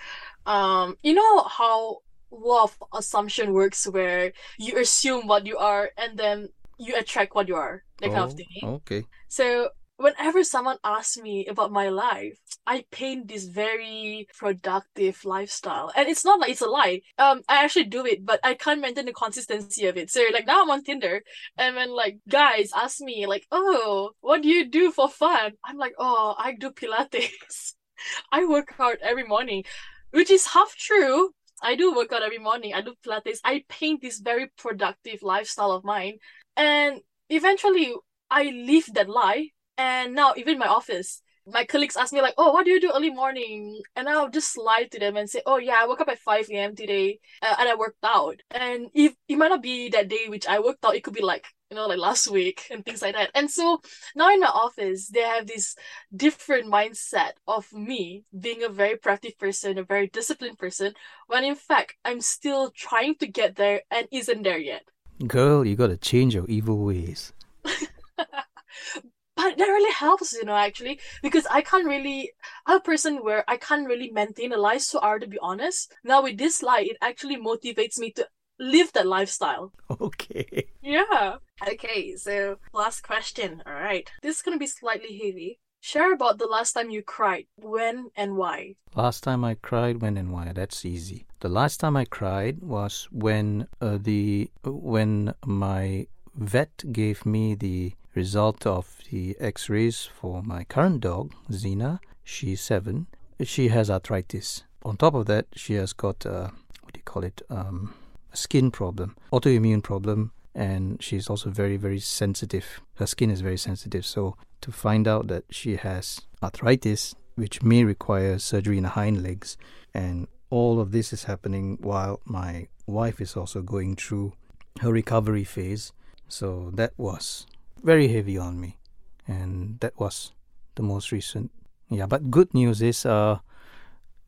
um, 0.47 0.97
you 1.03 1.13
know 1.13 1.43
how 1.43 1.99
law 2.31 2.65
of 2.65 2.77
assumption 2.95 3.53
works 3.53 3.87
where 3.87 4.33
you 4.59 4.79
assume 4.79 5.27
what 5.27 5.47
you 5.47 5.59
are 5.59 5.91
and 5.99 6.19
then 6.19 6.49
you 6.85 6.97
attract 6.97 7.35
what 7.35 7.49
you 7.49 7.57
are, 7.57 7.83
that 7.99 8.11
oh, 8.11 8.13
kind 8.13 8.25
of 8.25 8.33
oh, 8.33 8.37
thing. 8.37 8.69
Okay. 8.77 9.05
So 9.29 9.71
whenever 9.97 10.43
someone 10.43 10.77
asks 10.83 11.17
me 11.19 11.47
about 11.47 11.73
my 11.73 11.89
life, 11.89 12.39
I 12.67 12.85
paint 12.91 13.29
this 13.29 13.45
very 13.45 14.27
productive 14.37 15.25
lifestyle. 15.25 15.93
And 15.95 16.09
it's 16.09 16.25
not 16.25 16.41
like 16.41 16.51
it's 16.51 16.61
a 16.61 16.67
lie. 16.67 17.03
Um, 17.19 17.43
I 17.49 17.65
actually 17.65 17.85
do 17.85 18.05
it, 18.05 18.25
but 18.25 18.41
I 18.43 18.55
can't 18.55 18.81
maintain 18.81 19.07
the 19.07 19.13
consistency 19.13 19.87
of 19.87 19.97
it. 19.97 20.11
So 20.11 20.25
like 20.33 20.47
now 20.47 20.63
I'm 20.63 20.71
on 20.71 20.83
Tinder 20.83 21.23
and 21.57 21.77
when 21.77 21.91
like 21.91 22.19
guys 22.29 22.71
ask 22.75 23.01
me 23.01 23.27
like, 23.27 23.47
oh, 23.51 24.11
what 24.21 24.43
do 24.43 24.49
you 24.49 24.69
do 24.69 24.91
for 24.91 25.09
fun? 25.09 25.53
I'm 25.65 25.77
like, 25.77 25.95
oh, 25.99 26.35
I 26.39 26.55
do 26.55 26.71
Pilates. 26.71 27.75
I 28.33 28.45
work 28.47 28.75
out 28.79 28.99
every 29.03 29.25
morning, 29.25 29.65
which 30.11 30.31
is 30.31 30.47
half 30.47 30.75
true. 30.77 31.31
I 31.63 31.77
do 31.77 31.95
work 31.95 32.13
out 32.13 32.23
every 32.23 32.39
morning. 32.39 32.75
I 32.75 32.81
do 32.81 32.95
Pilates. 33.07 33.39
I 33.45 33.65
paint 33.69 34.03
this 34.03 34.19
very 34.19 34.51
productive 34.59 35.23
lifestyle 35.23 35.71
of 35.71 35.85
mine. 35.85 36.19
And 36.57 37.01
eventually 37.29 37.95
I 38.31 38.45
live 38.51 38.87
that 38.95 39.09
lie. 39.09 39.51
And 39.77 40.15
now 40.15 40.35
even 40.37 40.59
my 40.59 40.69
office, 40.69 41.21
my 41.47 41.65
colleagues 41.65 41.97
ask 41.97 42.13
me 42.13 42.23
like, 42.23 42.35
"Oh, 42.39 42.53
what 42.53 42.65
do 42.65 42.71
you 42.71 42.81
do 42.81 42.93
early 42.95 43.11
morning?" 43.11 43.83
And 43.97 44.09
I'll 44.09 44.29
just 44.31 44.57
lie 44.57 44.85
to 44.85 44.99
them 44.99 45.17
and 45.17 45.29
say, 45.29 45.43
"Oh 45.47 45.59
yeah, 45.59 45.79
I 45.83 45.87
woke 45.87 46.01
up 46.01 46.09
at 46.09 46.19
five 46.21 46.49
a.m. 46.51 46.75
today, 46.75 47.19
uh, 47.43 47.57
and 47.59 47.69
I 47.69 47.75
worked 47.75 48.03
out." 48.05 48.41
And 48.51 48.89
if 48.95 49.15
it 49.29 49.37
might 49.37 49.49
not 49.49 49.63
be 49.63 49.89
that 49.91 50.09
day 50.09 50.29
which 50.29 50.47
I 50.47 50.61
worked 50.61 50.85
out, 50.85 50.95
it 50.97 51.03
could 51.05 51.13
be 51.15 51.23
like 51.23 51.47
you 51.71 51.77
know 51.77 51.87
like 51.87 51.99
last 51.99 52.29
week 52.29 52.67
and 52.71 52.85
things 52.85 53.03
like 53.03 53.15
that. 53.15 53.31
And 53.35 53.51
so 53.51 53.81
now 54.17 54.31
in 54.33 54.41
my 54.41 54.47
office, 54.47 55.09
they 55.09 55.21
have 55.23 55.47
this 55.47 55.77
different 56.15 56.67
mindset 56.73 57.33
of 57.47 57.71
me 57.73 58.25
being 58.39 58.63
a 58.63 58.69
very 58.69 58.97
productive 58.97 59.39
person, 59.39 59.79
a 59.79 59.83
very 59.85 60.07
disciplined 60.09 60.59
person, 60.59 60.95
when 61.27 61.45
in 61.45 61.57
fact 61.57 61.97
I'm 62.05 62.21
still 62.21 62.71
trying 62.71 63.17
to 63.17 63.27
get 63.27 63.57
there 63.57 63.83
and 63.91 64.09
isn't 64.13 64.43
there 64.43 64.59
yet. 64.59 64.85
Girl, 65.27 65.65
you 65.65 65.77
gotta 65.77 65.97
change 65.97 66.35
your 66.35 66.47
evil 66.47 66.79
ways. 66.85 67.33
but 67.65 69.59
that 69.59 69.59
really 69.59 69.93
helps 69.93 70.33
you 70.33 70.45
know 70.45 70.55
actually 70.55 70.99
because 71.23 71.47
i 71.51 71.61
can't 71.61 71.87
really 71.87 72.33
i'm 72.67 72.77
a 72.77 72.81
person 72.81 73.23
where 73.25 73.45
i 73.49 73.57
can't 73.57 73.87
really 73.87 74.11
maintain 74.11 74.53
a 74.53 74.57
life 74.57 74.81
so 74.81 75.01
hard 75.01 75.23
to 75.23 75.29
be 75.29 75.39
honest. 75.41 75.93
Now 76.05 76.23
with 76.23 76.39
this 76.39 76.63
lie 76.63 76.87
it 76.89 76.97
actually 77.01 77.37
motivates 77.37 77.99
me 77.99 78.11
to 78.13 78.27
live 78.59 78.93
that 78.93 79.07
lifestyle. 79.07 79.73
Okay. 80.01 80.69
yeah. 80.83 81.37
Okay 81.67 82.17
so 82.17 82.57
last 82.73 83.03
question. 83.03 83.63
All 83.67 83.75
right. 83.75 84.11
This 84.23 84.37
is 84.37 84.43
gonna 84.43 84.59
be 84.59 84.67
slightly 84.67 85.19
heavy 85.19 85.61
share 85.85 86.13
about 86.15 86.39
the 86.39 86.47
last 86.47 86.73
time 86.73 86.89
you 86.91 87.03
cried 87.03 87.47
when 87.61 88.11
and 88.17 88.37
why 88.37 88.75
Last 88.97 89.25
time 89.25 89.45
I 89.45 89.55
cried, 89.55 90.01
when 90.01 90.17
and 90.17 90.31
why? 90.33 90.53
That's 90.55 90.85
easy. 90.85 91.27
The 91.41 91.49
last 91.49 91.81
time 91.81 91.97
I 91.97 92.05
cried 92.05 92.61
was 92.63 93.09
when 93.11 93.67
uh, 93.81 93.99
the 94.01 94.51
when 94.63 95.35
my 95.45 96.07
vet 96.37 96.85
gave 96.93 97.27
me 97.27 97.57
the 97.57 97.95
result 98.15 98.65
of 98.67 98.99
the 99.11 99.37
X-rays 99.41 100.09
for 100.21 100.45
my 100.45 100.63
current 100.63 101.01
dog, 101.01 101.33
Zena. 101.51 102.01
She's 102.23 102.61
seven. 102.61 103.09
She 103.43 103.67
has 103.69 103.91
arthritis. 103.91 104.63
On 104.85 104.97
top 104.97 105.15
of 105.15 105.27
that, 105.27 105.47
she 105.57 105.75
has 105.75 105.93
got 105.93 106.25
uh, 106.25 106.51
what 106.83 106.93
do 106.93 106.99
you 106.99 107.05
call 107.05 107.25
it? 107.25 107.43
Um, 107.51 107.95
a 108.33 108.37
skin 108.37 108.71
problem, 108.71 109.17
autoimmune 109.33 109.83
problem, 109.83 110.31
and 110.55 111.03
she's 111.03 111.29
also 111.29 111.51
very 111.51 111.77
very 111.77 112.01
sensitive. 112.01 112.81
Her 112.97 113.07
skin 113.07 113.31
is 113.31 113.41
very 113.41 113.57
sensitive. 113.59 114.07
So 114.07 114.37
to 114.61 114.73
find 114.73 115.07
out 115.09 115.29
that 115.29 115.45
she 115.51 115.77
has 115.77 116.21
arthritis, 116.43 117.15
which 117.35 117.63
may 117.63 117.85
require 117.85 118.39
surgery 118.39 118.77
in 118.77 118.85
the 118.85 118.91
hind 118.91 119.23
legs, 119.23 119.57
and 119.93 120.29
all 120.51 120.81
of 120.81 120.93
this 120.93 121.13
is 121.13 121.25
happening 121.25 121.79
while 121.81 122.21
my 122.25 122.69
wife 122.87 123.21
is 123.21 123.37
also 123.37 123.61
going 123.63 123.97
through 123.97 124.33
her 124.81 124.93
recovery 124.93 125.45
phase. 125.45 125.93
So 126.29 126.71
that 126.75 126.93
was 126.97 127.47
very 127.83 128.09
heavy 128.09 128.39
on 128.39 128.61
me, 128.61 128.79
and 129.27 129.79
that 129.81 129.99
was 129.99 130.33
the 130.75 130.83
most 130.83 131.13
recent. 131.13 131.51
Yeah, 131.91 132.07
but 132.07 132.31
good 132.31 132.55
news 132.55 132.81
is, 132.81 133.05
uh, 133.05 133.39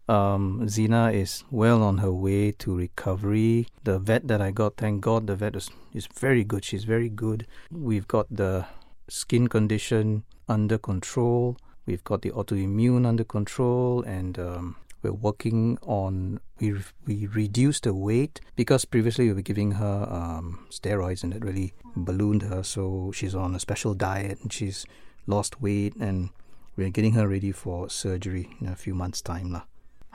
um, 0.08 0.68
Zena 0.68 1.10
is 1.10 1.44
well 1.50 1.82
on 1.82 1.98
her 1.98 2.12
way 2.12 2.52
to 2.52 2.76
recovery. 2.76 3.66
The 3.84 3.98
vet 3.98 4.28
that 4.28 4.40
I 4.40 4.50
got, 4.50 4.76
thank 4.76 5.00
God, 5.00 5.26
the 5.26 5.36
vet 5.36 5.56
is, 5.56 5.70
is 5.92 6.06
very 6.06 6.44
good. 6.44 6.64
She's 6.64 6.84
very 6.84 7.08
good. 7.08 7.46
We've 7.70 8.06
got 8.06 8.26
the 8.30 8.66
skin 9.08 9.48
condition 9.48 10.24
under 10.48 10.78
control. 10.78 11.56
We've 11.86 12.04
got 12.04 12.22
the 12.22 12.30
autoimmune 12.30 13.06
under 13.06 13.24
control, 13.24 14.02
and 14.02 14.38
um, 14.38 14.76
we're 15.02 15.12
working 15.12 15.78
on. 15.82 16.40
We 16.58 16.74
we 17.06 17.26
reduced 17.26 17.84
the 17.84 17.94
weight 17.94 18.40
because 18.56 18.84
previously 18.84 19.28
we 19.28 19.34
were 19.34 19.42
giving 19.42 19.72
her 19.72 20.08
um, 20.10 20.66
steroids, 20.70 21.22
and 21.22 21.34
it 21.34 21.44
really 21.44 21.74
ballooned 21.94 22.42
her. 22.42 22.62
So 22.62 23.12
she's 23.14 23.34
on 23.34 23.54
a 23.54 23.60
special 23.60 23.94
diet, 23.94 24.38
and 24.42 24.52
she's 24.52 24.86
lost 25.26 25.60
weight, 25.60 25.94
and 25.96 26.30
we're 26.76 26.90
getting 26.90 27.12
her 27.12 27.28
ready 27.28 27.52
for 27.52 27.88
surgery 27.88 28.50
in 28.60 28.66
a 28.66 28.76
few 28.76 28.94
months' 28.94 29.22
time, 29.22 29.52
lah. 29.52 29.62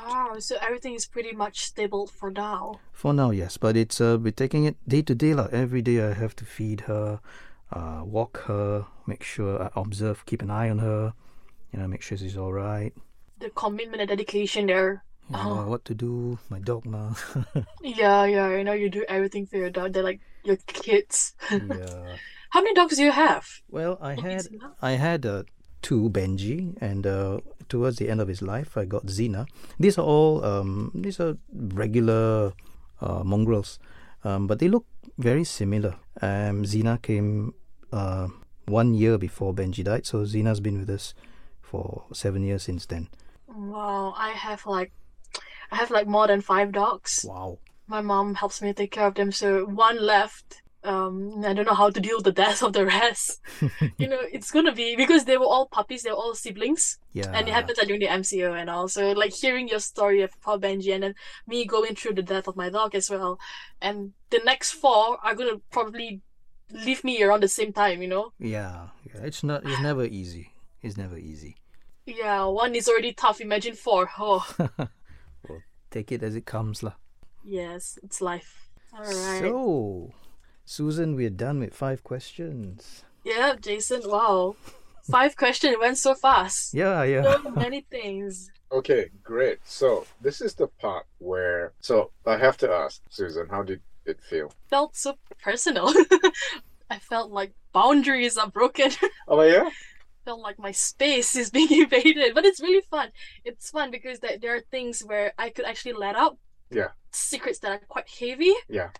Oh 0.05 0.39
so 0.39 0.55
everything 0.61 0.93
is 0.93 1.05
pretty 1.05 1.31
much 1.33 1.65
stable 1.65 2.07
for 2.07 2.31
now 2.31 2.79
For 2.93 3.13
now, 3.13 3.31
yes, 3.31 3.57
but 3.57 3.75
it's 3.75 3.97
uh, 3.99 4.17
we're 4.21 4.31
taking 4.31 4.65
it 4.69 4.77
day 4.87 5.01
to 5.01 5.15
day, 5.17 5.33
lah. 5.33 5.47
Every 5.51 5.81
day 5.81 5.97
I 6.05 6.13
have 6.13 6.35
to 6.37 6.45
feed 6.45 6.81
her, 6.85 7.17
uh, 7.73 8.01
walk 8.05 8.45
her, 8.45 8.85
make 9.09 9.23
sure 9.25 9.57
I 9.57 9.69
observe, 9.73 10.21
keep 10.29 10.41
an 10.45 10.51
eye 10.53 10.69
on 10.69 10.77
her, 10.85 11.13
you 11.73 11.79
know, 11.81 11.87
make 11.89 12.03
sure 12.05 12.13
she's 12.17 12.37
all 12.37 12.53
right. 12.53 12.93
the 13.41 13.49
commitment 13.57 14.01
and 14.05 14.09
dedication 14.09 14.69
there 14.69 15.01
You 15.31 15.37
know 15.41 15.65
what 15.65 15.81
to 15.89 15.95
do, 15.97 16.37
my 16.53 16.59
dog 16.61 16.85
ma. 16.85 17.17
yeah 17.81 18.25
yeah 18.29 18.53
you 18.53 18.61
know 18.67 18.75
you 18.77 18.89
do 18.93 19.01
everything 19.09 19.49
for 19.49 19.57
your 19.57 19.73
dog 19.73 19.93
they're 19.97 20.05
like 20.05 20.21
your 20.45 20.57
kids 20.69 21.33
yeah. 21.49 22.21
how 22.53 22.61
many 22.61 22.77
dogs 22.77 23.01
do 23.01 23.03
you 23.09 23.15
have 23.15 23.49
Well, 23.71 23.97
I 23.97 24.13
had 24.13 24.45
I 24.77 24.91
had 25.01 25.25
uh, 25.25 25.49
two 25.81 26.13
Benji, 26.13 26.77
and 26.77 27.07
uh, 27.09 27.41
towards 27.71 27.97
the 27.97 28.09
end 28.09 28.19
of 28.19 28.27
his 28.27 28.41
life, 28.41 28.77
I 28.77 28.83
got 28.85 29.09
Zena. 29.09 29.47
These 29.79 29.97
are 29.97 30.05
all 30.05 30.43
um, 30.43 30.91
these 30.93 31.19
are 31.19 31.37
regular 31.49 32.51
uh, 32.99 33.23
mongrels, 33.23 33.79
um, 34.23 34.45
but 34.45 34.59
they 34.59 34.67
look 34.67 34.85
very 35.17 35.43
similar. 35.43 35.95
Um, 36.21 36.65
Zena 36.65 36.99
came 37.01 37.53
uh, 37.91 38.27
one 38.67 38.93
year 38.93 39.17
before 39.17 39.53
Benji 39.53 39.83
died, 39.83 40.05
so 40.05 40.25
Zena's 40.25 40.59
been 40.59 40.77
with 40.77 40.89
us 40.89 41.13
for 41.61 42.03
seven 42.13 42.43
years 42.43 42.63
since 42.63 42.85
then. 42.85 43.07
Wow, 43.47 44.13
I 44.17 44.31
have 44.31 44.65
like 44.65 44.91
I 45.71 45.77
have 45.77 45.89
like 45.89 46.07
more 46.07 46.27
than 46.27 46.41
five 46.41 46.71
dogs. 46.73 47.25
Wow. 47.27 47.57
My 47.87 48.01
mom 48.01 48.35
helps 48.35 48.61
me 48.61 48.73
take 48.73 48.91
care 48.91 49.07
of 49.07 49.15
them, 49.15 49.31
so 49.31 49.65
one 49.65 49.99
left. 49.99 50.61
Um, 50.83 51.43
I 51.45 51.53
don't 51.53 51.65
know 51.67 51.75
how 51.75 51.91
to 51.91 51.99
deal 51.99 52.17
with 52.17 52.25
the 52.25 52.31
death 52.31 52.63
of 52.63 52.73
the 52.73 52.85
rest. 52.85 53.39
you 53.99 54.07
know, 54.07 54.19
it's 54.31 54.49
gonna 54.49 54.71
be 54.73 54.95
because 54.95 55.25
they 55.25 55.37
were 55.37 55.45
all 55.45 55.67
puppies, 55.67 56.01
they 56.03 56.09
were 56.09 56.17
all 56.17 56.33
siblings, 56.33 56.97
Yeah. 57.13 57.31
and 57.33 57.47
it 57.47 57.53
happens 57.53 57.77
like 57.77 57.85
during 57.87 58.01
the 58.01 58.07
MCO 58.07 58.59
and 58.59 58.67
all. 58.69 58.87
So 58.87 59.11
like 59.11 59.33
hearing 59.33 59.67
your 59.67 59.79
story 59.79 60.21
of 60.23 60.31
Paul 60.41 60.59
Benji 60.59 60.91
and 60.93 61.03
then 61.03 61.15
me 61.45 61.65
going 61.65 61.93
through 61.95 62.15
the 62.15 62.23
death 62.23 62.47
of 62.47 62.55
my 62.55 62.69
dog 62.69 62.95
as 62.95 63.09
well, 63.11 63.37
and 63.79 64.13
the 64.31 64.41
next 64.43 64.71
four 64.71 65.17
are 65.23 65.35
gonna 65.35 65.61
probably 65.69 66.21
leave 66.71 67.03
me 67.03 67.21
around 67.21 67.43
the 67.43 67.47
same 67.47 67.71
time. 67.73 68.01
You 68.01 68.07
know, 68.07 68.33
Yeah, 68.39 68.87
yeah. 69.05 69.21
It's 69.21 69.43
not. 69.43 69.61
It's 69.65 69.81
never 69.81 70.05
easy. 70.05 70.49
It's 70.81 70.97
never 70.97 71.17
easy. 71.17 71.57
yeah, 72.07 72.45
one 72.45 72.73
is 72.73 72.89
already 72.89 73.13
tough. 73.13 73.39
Imagine 73.39 73.75
four. 73.75 74.09
Oh, 74.17 74.41
well, 75.47 75.61
Take 75.91 76.11
it 76.11 76.23
as 76.23 76.35
it 76.35 76.45
comes, 76.47 76.81
lah. 76.81 76.93
yes, 77.45 77.99
it's 78.01 78.19
life. 78.19 78.69
All 78.93 79.03
right. 79.05 79.41
So, 79.45 80.11
Susan, 80.71 81.17
we're 81.17 81.29
done 81.29 81.59
with 81.59 81.73
five 81.73 82.01
questions. 82.01 83.03
Yeah, 83.25 83.55
Jason, 83.59 84.03
wow. 84.05 84.55
Five 85.03 85.35
questions 85.35 85.75
went 85.77 85.97
so 85.97 86.15
fast. 86.15 86.73
Yeah, 86.73 87.03
yeah. 87.03 87.23
So 87.43 87.49
many 87.49 87.81
things. 87.91 88.49
Okay, 88.71 89.09
great. 89.21 89.59
So 89.65 90.05
this 90.21 90.39
is 90.39 90.53
the 90.55 90.67
part 90.67 91.07
where. 91.17 91.73
So 91.81 92.11
I 92.25 92.37
have 92.37 92.55
to 92.59 92.71
ask 92.71 93.01
Susan, 93.09 93.47
how 93.51 93.63
did 93.63 93.81
it 94.05 94.21
feel? 94.21 94.53
Felt 94.69 94.95
so 94.95 95.17
personal. 95.43 95.91
I 96.89 96.99
felt 96.99 97.31
like 97.31 97.51
boundaries 97.73 98.37
are 98.37 98.49
broken. 98.49 98.91
Oh 99.27 99.41
yeah. 99.41 99.69
felt 100.23 100.39
like 100.39 100.57
my 100.57 100.71
space 100.71 101.35
is 101.35 101.49
being 101.49 101.67
invaded. 101.83 102.33
But 102.33 102.45
it's 102.45 102.61
really 102.61 102.85
fun. 102.89 103.09
It's 103.43 103.69
fun 103.71 103.91
because 103.91 104.19
that 104.21 104.39
there 104.39 104.55
are 104.55 104.61
things 104.71 105.01
where 105.01 105.33
I 105.37 105.49
could 105.49 105.65
actually 105.65 105.93
let 105.99 106.15
out 106.15 106.37
Yeah. 106.69 106.91
secrets 107.11 107.59
that 107.59 107.71
are 107.73 107.81
quite 107.89 108.07
heavy. 108.07 108.53
Yeah. 108.69 108.91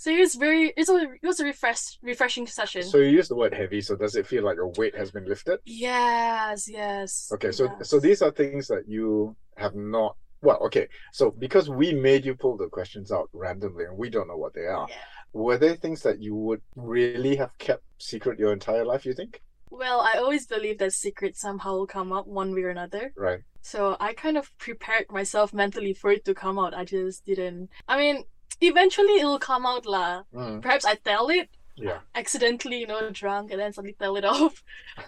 So 0.00 0.10
it 0.10 0.18
was 0.18 0.34
very 0.34 0.72
it's 0.78 0.88
a 0.88 0.96
it 0.96 1.26
was 1.26 1.40
a 1.40 1.44
refresh 1.44 1.98
refreshing 2.00 2.46
session. 2.46 2.84
So 2.84 2.96
you 2.96 3.10
use 3.10 3.28
the 3.28 3.36
word 3.36 3.52
heavy. 3.52 3.82
So 3.82 3.96
does 3.96 4.16
it 4.16 4.26
feel 4.26 4.42
like 4.42 4.56
a 4.56 4.66
weight 4.80 4.96
has 4.96 5.10
been 5.10 5.26
lifted? 5.26 5.60
yes, 5.66 6.66
yes. 6.66 7.30
Okay. 7.34 7.52
So 7.52 7.64
yes. 7.64 7.90
so 7.90 8.00
these 8.00 8.22
are 8.22 8.30
things 8.30 8.66
that 8.68 8.88
you 8.88 9.36
have 9.58 9.74
not. 9.74 10.16
Well, 10.40 10.56
okay. 10.68 10.88
So 11.12 11.30
because 11.30 11.68
we 11.68 11.92
made 11.92 12.24
you 12.24 12.34
pull 12.34 12.56
the 12.56 12.68
questions 12.68 13.12
out 13.12 13.28
randomly 13.34 13.84
and 13.84 13.98
we 13.98 14.08
don't 14.08 14.26
know 14.26 14.38
what 14.38 14.54
they 14.54 14.64
are, 14.64 14.86
Yeah. 14.88 14.96
were 15.34 15.58
there 15.58 15.76
things 15.76 16.00
that 16.04 16.18
you 16.18 16.34
would 16.34 16.62
really 16.76 17.36
have 17.36 17.52
kept 17.58 17.84
secret 17.98 18.38
your 18.38 18.54
entire 18.54 18.86
life? 18.86 19.04
You 19.04 19.12
think? 19.12 19.42
Well, 19.68 20.00
I 20.00 20.16
always 20.16 20.46
believe 20.46 20.78
that 20.78 20.94
secrets 20.94 21.42
somehow 21.42 21.72
will 21.76 21.86
come 21.86 22.10
up 22.10 22.26
one 22.26 22.54
way 22.54 22.62
or 22.62 22.70
another. 22.70 23.12
Right. 23.18 23.40
So 23.60 23.98
I 24.00 24.14
kind 24.14 24.38
of 24.38 24.50
prepared 24.56 25.10
myself 25.10 25.52
mentally 25.52 25.92
for 25.92 26.10
it 26.10 26.24
to 26.24 26.32
come 26.32 26.58
out. 26.58 26.72
I 26.72 26.86
just 26.86 27.26
didn't. 27.26 27.68
I 27.86 27.98
mean, 27.98 28.24
eventually 28.60 29.16
it'll 29.20 29.38
come 29.38 29.66
out 29.66 29.86
lah. 29.86 30.22
Mm. 30.34 30.60
Perhaps 30.62 30.84
I 30.84 30.94
tell 30.94 31.28
it, 31.30 31.48
Yeah. 31.76 32.00
accidentally, 32.14 32.78
you 32.80 32.86
know, 32.86 33.10
drunk 33.10 33.50
and 33.50 33.60
then 33.60 33.72
suddenly 33.72 33.96
tell 33.98 34.16
it 34.16 34.24
off. 34.36 34.62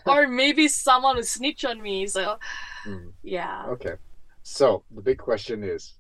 or 0.07 0.27
maybe 0.27 0.69
someone 0.69 1.17
will 1.17 1.25
snitch 1.25 1.65
on 1.65 1.83
me. 1.83 2.07
So 2.07 2.39
Mm. 2.87 3.13
yeah. 3.23 3.65
Okay. 3.69 3.95
So 4.43 4.83
the 4.91 5.03
big 5.03 5.19
question 5.19 5.63
is 5.63 5.95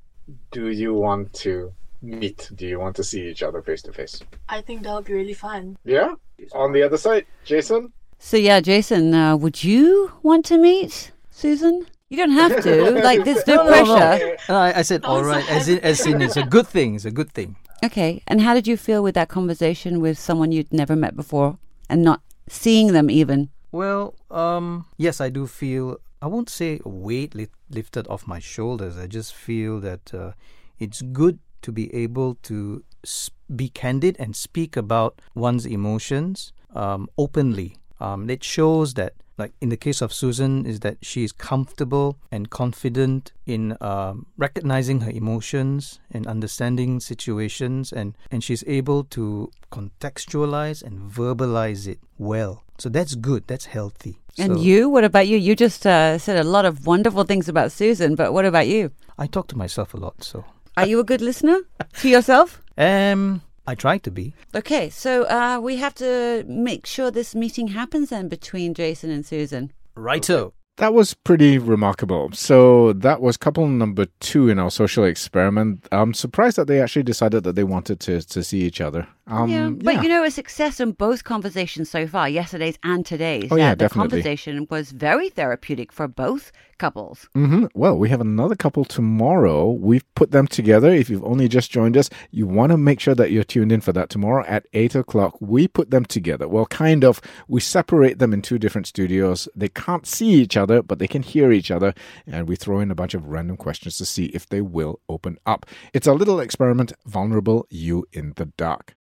do 0.50 0.68
you 0.70 0.94
want 0.94 1.32
to 1.44 1.72
meet? 2.00 2.50
Do 2.54 2.66
you 2.66 2.78
want 2.80 2.96
to 2.96 3.04
see 3.04 3.22
each 3.30 3.42
other 3.42 3.60
face 3.62 3.82
to 3.82 3.92
face? 3.92 4.20
I 4.48 4.60
think 4.62 4.82
that'll 4.82 5.02
be 5.02 5.12
really 5.14 5.34
fun. 5.34 5.76
Yeah? 5.84 6.14
On 6.54 6.72
the 6.72 6.82
other 6.82 6.96
side, 6.96 7.26
Jason? 7.44 7.92
So 8.18 8.36
yeah, 8.36 8.60
Jason, 8.60 9.14
uh, 9.14 9.36
would 9.36 9.62
you 9.64 10.12
want 10.22 10.44
to 10.46 10.58
meet 10.58 11.12
Susan? 11.30 11.86
You 12.12 12.18
don't 12.18 12.32
have 12.32 12.62
to. 12.62 12.90
like, 13.10 13.24
there's 13.24 13.46
no, 13.46 13.56
No, 13.56 13.64
no, 13.64 13.70
no. 13.84 13.96
pressure. 13.96 14.36
I, 14.52 14.80
I 14.80 14.82
said, 14.82 15.00
I 15.04 15.08
all 15.08 15.16
was 15.22 15.26
so 15.26 15.30
right, 15.32 15.50
as 15.50 15.68
in, 15.68 15.78
as 15.80 16.06
in, 16.06 16.20
it's 16.20 16.36
a 16.36 16.44
good 16.44 16.66
thing. 16.68 16.94
It's 16.94 17.06
a 17.06 17.10
good 17.10 17.32
thing. 17.32 17.56
Okay. 17.82 18.22
And 18.28 18.40
how 18.42 18.52
did 18.54 18.66
you 18.68 18.76
feel 18.76 19.02
with 19.02 19.14
that 19.14 19.28
conversation 19.28 20.00
with 20.00 20.18
someone 20.18 20.52
you'd 20.52 20.72
never 20.72 20.94
met 20.94 21.16
before 21.16 21.56
and 21.88 22.02
not 22.04 22.20
seeing 22.48 22.92
them 22.92 23.08
even? 23.10 23.48
Well, 23.72 24.14
um, 24.30 24.84
yes, 24.98 25.20
I 25.20 25.30
do 25.30 25.46
feel. 25.46 25.96
I 26.20 26.26
won't 26.26 26.50
say 26.50 26.80
a 26.84 26.88
weight 26.88 27.34
li- 27.34 27.48
lifted 27.70 28.06
off 28.08 28.26
my 28.26 28.38
shoulders. 28.38 28.98
I 28.98 29.06
just 29.06 29.34
feel 29.34 29.80
that 29.80 30.12
uh, 30.12 30.32
it's 30.78 31.00
good 31.00 31.38
to 31.62 31.72
be 31.72 31.92
able 31.94 32.34
to 32.42 32.84
s- 33.02 33.30
be 33.56 33.68
candid 33.70 34.16
and 34.20 34.36
speak 34.36 34.76
about 34.76 35.20
one's 35.34 35.64
emotions 35.64 36.52
um, 36.76 37.08
openly. 37.16 37.76
Um, 38.00 38.28
it 38.28 38.44
shows 38.44 38.94
that, 38.94 39.14
like 39.38 39.52
in 39.60 39.68
the 39.68 39.76
case 39.76 40.00
of 40.02 40.12
Susan, 40.12 40.66
is 40.66 40.80
that 40.80 40.98
she 41.02 41.24
is 41.24 41.32
comfortable 41.32 42.18
and 42.30 42.50
confident 42.50 43.32
in 43.46 43.76
um, 43.80 44.26
recognizing 44.36 45.00
her 45.00 45.10
emotions 45.10 46.00
and 46.10 46.26
understanding 46.26 47.00
situations, 47.00 47.92
and 47.92 48.16
and 48.30 48.44
she's 48.44 48.64
able 48.66 49.04
to 49.04 49.50
contextualize 49.70 50.82
and 50.82 51.10
verbalize 51.10 51.86
it 51.86 51.98
well. 52.18 52.64
So 52.78 52.88
that's 52.88 53.14
good. 53.14 53.44
That's 53.46 53.66
healthy. 53.66 54.18
And 54.38 54.58
So 54.58 54.62
you? 54.62 54.88
What 54.88 55.04
about 55.04 55.28
you? 55.28 55.36
You 55.36 55.54
just 55.54 55.86
uh, 55.86 56.18
said 56.18 56.36
a 56.36 56.44
lot 56.44 56.64
of 56.64 56.86
wonderful 56.86 57.24
things 57.24 57.48
about 57.48 57.72
Susan, 57.72 58.14
but 58.14 58.32
what 58.32 58.44
about 58.44 58.66
you? 58.66 58.90
I 59.18 59.26
talk 59.26 59.46
to 59.48 59.56
myself 59.56 59.94
a 59.94 59.98
lot. 59.98 60.24
So 60.24 60.44
Are 60.76 60.86
you 60.86 60.98
a 61.00 61.04
good 61.04 61.20
listener 61.20 61.60
to 62.00 62.08
yourself? 62.08 62.62
um, 62.78 63.42
I 63.66 63.74
try 63.74 63.98
to 63.98 64.10
be. 64.10 64.34
Okay, 64.54 64.90
so 64.90 65.24
uh, 65.24 65.60
we 65.62 65.76
have 65.76 65.94
to 65.96 66.44
make 66.46 66.86
sure 66.86 67.10
this 67.10 67.34
meeting 67.34 67.68
happens 67.68 68.10
then 68.10 68.28
between 68.28 68.74
Jason 68.74 69.10
and 69.10 69.24
Susan. 69.24 69.72
Righto. 69.94 70.54
That 70.78 70.94
was 70.94 71.12
pretty 71.12 71.58
remarkable. 71.58 72.30
So 72.32 72.94
that 72.94 73.20
was 73.20 73.36
couple 73.36 73.68
number 73.68 74.06
two 74.20 74.48
in 74.48 74.58
our 74.58 74.70
social 74.70 75.04
experiment. 75.04 75.86
I'm 75.92 76.14
surprised 76.14 76.56
that 76.56 76.66
they 76.66 76.80
actually 76.80 77.02
decided 77.02 77.44
that 77.44 77.56
they 77.56 77.64
wanted 77.64 78.00
to, 78.00 78.22
to 78.22 78.42
see 78.42 78.62
each 78.62 78.80
other. 78.80 79.06
Um, 79.28 79.48
yeah, 79.48 79.70
but 79.70 80.02
you 80.02 80.08
know, 80.08 80.24
a 80.24 80.30
success 80.30 80.80
in 80.80 80.92
both 80.92 81.22
conversations 81.22 81.88
so 81.88 82.06
far, 82.08 82.28
yesterday's 82.28 82.76
and 82.82 83.06
today's. 83.06 83.48
Oh, 83.52 83.56
yeah, 83.56 83.70
the 83.70 83.84
definitely. 83.84 84.10
conversation 84.10 84.66
was 84.68 84.90
very 84.90 85.28
therapeutic 85.28 85.92
for 85.92 86.08
both 86.08 86.50
couples. 86.78 87.28
hmm 87.34 87.66
Well, 87.74 87.96
we 87.96 88.08
have 88.08 88.20
another 88.20 88.56
couple 88.56 88.84
tomorrow. 88.84 89.70
We've 89.70 90.04
put 90.16 90.32
them 90.32 90.48
together. 90.48 90.90
If 90.92 91.08
you've 91.08 91.22
only 91.24 91.46
just 91.46 91.70
joined 91.70 91.96
us, 91.96 92.10
you 92.32 92.48
want 92.48 92.72
to 92.72 92.76
make 92.76 92.98
sure 92.98 93.14
that 93.14 93.30
you're 93.30 93.44
tuned 93.44 93.70
in 93.70 93.80
for 93.80 93.92
that 93.92 94.10
tomorrow 94.10 94.44
at 94.48 94.66
8 94.72 94.96
o'clock. 94.96 95.36
We 95.40 95.68
put 95.68 95.90
them 95.92 96.04
together. 96.04 96.48
Well, 96.48 96.66
kind 96.66 97.04
of. 97.04 97.20
We 97.46 97.60
separate 97.60 98.18
them 98.18 98.32
in 98.32 98.42
two 98.42 98.58
different 98.58 98.88
studios. 98.88 99.48
They 99.54 99.68
can't 99.68 100.04
see 100.06 100.30
each 100.32 100.56
other, 100.56 100.82
but 100.82 100.98
they 100.98 101.06
can 101.06 101.22
hear 101.22 101.52
each 101.52 101.70
other. 101.70 101.94
And 102.26 102.48
we 102.48 102.56
throw 102.56 102.80
in 102.80 102.90
a 102.90 102.96
bunch 102.96 103.14
of 103.14 103.26
random 103.26 103.56
questions 103.56 103.98
to 103.98 104.04
see 104.04 104.24
if 104.26 104.48
they 104.48 104.60
will 104.60 104.98
open 105.08 105.38
up. 105.46 105.64
It's 105.94 106.08
a 106.08 106.12
little 106.12 106.40
experiment, 106.40 106.92
Vulnerable 107.06 107.66
You 107.70 108.04
in 108.12 108.32
the 108.34 108.46
Dark. 108.46 108.96